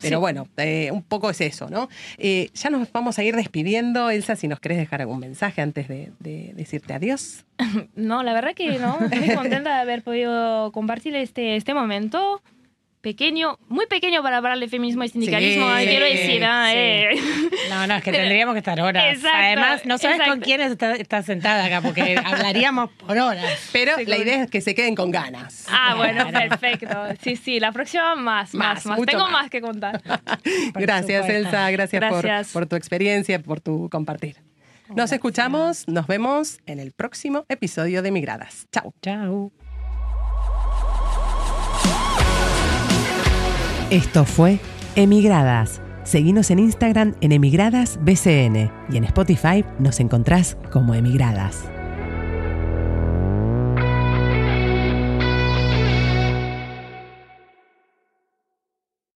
Pero 0.00 0.20
bueno, 0.20 0.48
eh, 0.56 0.90
un 0.92 1.02
poco 1.02 1.30
es 1.30 1.40
eso, 1.40 1.68
¿no? 1.68 1.88
Eh, 2.18 2.50
ya 2.54 2.70
nos 2.70 2.90
vamos 2.92 3.18
a 3.18 3.24
ir 3.24 3.34
despidiendo. 3.34 4.11
Elsa, 4.11 4.37
si 4.37 4.48
nos 4.48 4.61
querés 4.61 4.78
dejar 4.78 5.00
algún 5.00 5.18
mensaje 5.18 5.61
antes 5.61 5.88
de, 5.88 6.12
de 6.20 6.52
decirte 6.54 6.94
adiós. 6.94 7.44
No, 7.94 8.22
la 8.22 8.32
verdad 8.32 8.54
que 8.54 8.78
no. 8.78 8.98
Estoy 9.11 9.34
contenta 9.34 9.74
de 9.74 9.80
haber 9.80 10.02
podido 10.02 10.70
compartir 10.72 11.16
este, 11.16 11.56
este 11.56 11.74
momento 11.74 12.40
pequeño, 13.09 13.59
muy 13.68 13.87
pequeño 13.87 14.23
para 14.23 14.37
hablar 14.37 14.59
de 14.59 14.68
feminismo 14.68 15.03
y 15.03 15.09
sindicalismo, 15.09 15.66
quiero 15.79 16.05
decir. 16.05 16.44
Ah, 16.44 16.75
eh. 16.75 17.18
No, 17.71 17.87
no, 17.87 17.94
es 17.94 18.03
que 18.03 18.12
tendríamos 18.12 18.55
que 18.55 18.59
estar 18.59 18.79
horas. 18.79 19.18
Además, 19.35 19.87
no 19.87 19.97
sabes 19.97 20.29
con 20.29 20.40
quién 20.40 20.61
estás 20.61 21.25
sentada 21.25 21.64
acá, 21.64 21.81
porque 21.81 22.21
hablaríamos 22.23 22.90
por 22.90 23.16
horas. 23.16 23.71
Pero 23.73 23.92
la 24.07 24.18
idea 24.18 24.42
es 24.44 24.51
que 24.51 24.61
se 24.61 24.75
queden 24.75 24.94
con 24.94 25.11
ganas. 25.11 25.64
Ah, 25.71 25.94
bueno, 25.97 26.31
perfecto. 26.31 26.88
Sí, 27.23 27.37
sí, 27.37 27.61
la 27.61 27.73
próxima 27.73 28.14
más, 28.14 28.53
más, 28.53 28.85
más. 28.85 29.01
Tengo 29.07 29.29
más. 29.29 29.49
que 29.49 29.62
contar. 29.62 30.03
gracias, 30.75 31.27
Elsa, 31.31 31.71
gracias, 31.71 32.05
Por, 32.11 32.53
por 32.53 32.66
tu 32.66 32.77
experiencia, 32.77 33.38
por 33.42 33.61
tu 33.61 33.88
compartir. 33.88 34.37
Nos 34.94 35.12
escuchamos, 35.12 35.88
nos 35.88 36.07
vemos 36.07 36.61
en 36.66 36.79
el 36.79 36.92
próximo 36.92 37.47
episodio 37.49 38.03
de 38.03 38.11
Migradas. 38.11 38.66
Chao. 38.71 38.92
Chao. 39.01 39.51
Esto 43.90 44.27
fue 44.27 44.59
Emigradas. 44.96 45.81
Seguinos 46.05 46.51
en 46.51 46.59
Instagram 46.59 47.14
en 47.22 47.33
Emigradas 47.33 47.98
BCN 48.03 48.70
y 48.90 48.96
en 48.98 49.05
Spotify 49.05 49.64
nos 49.79 49.98
encontrás 50.01 50.59
como 50.70 50.92
Emigradas. 50.92 51.64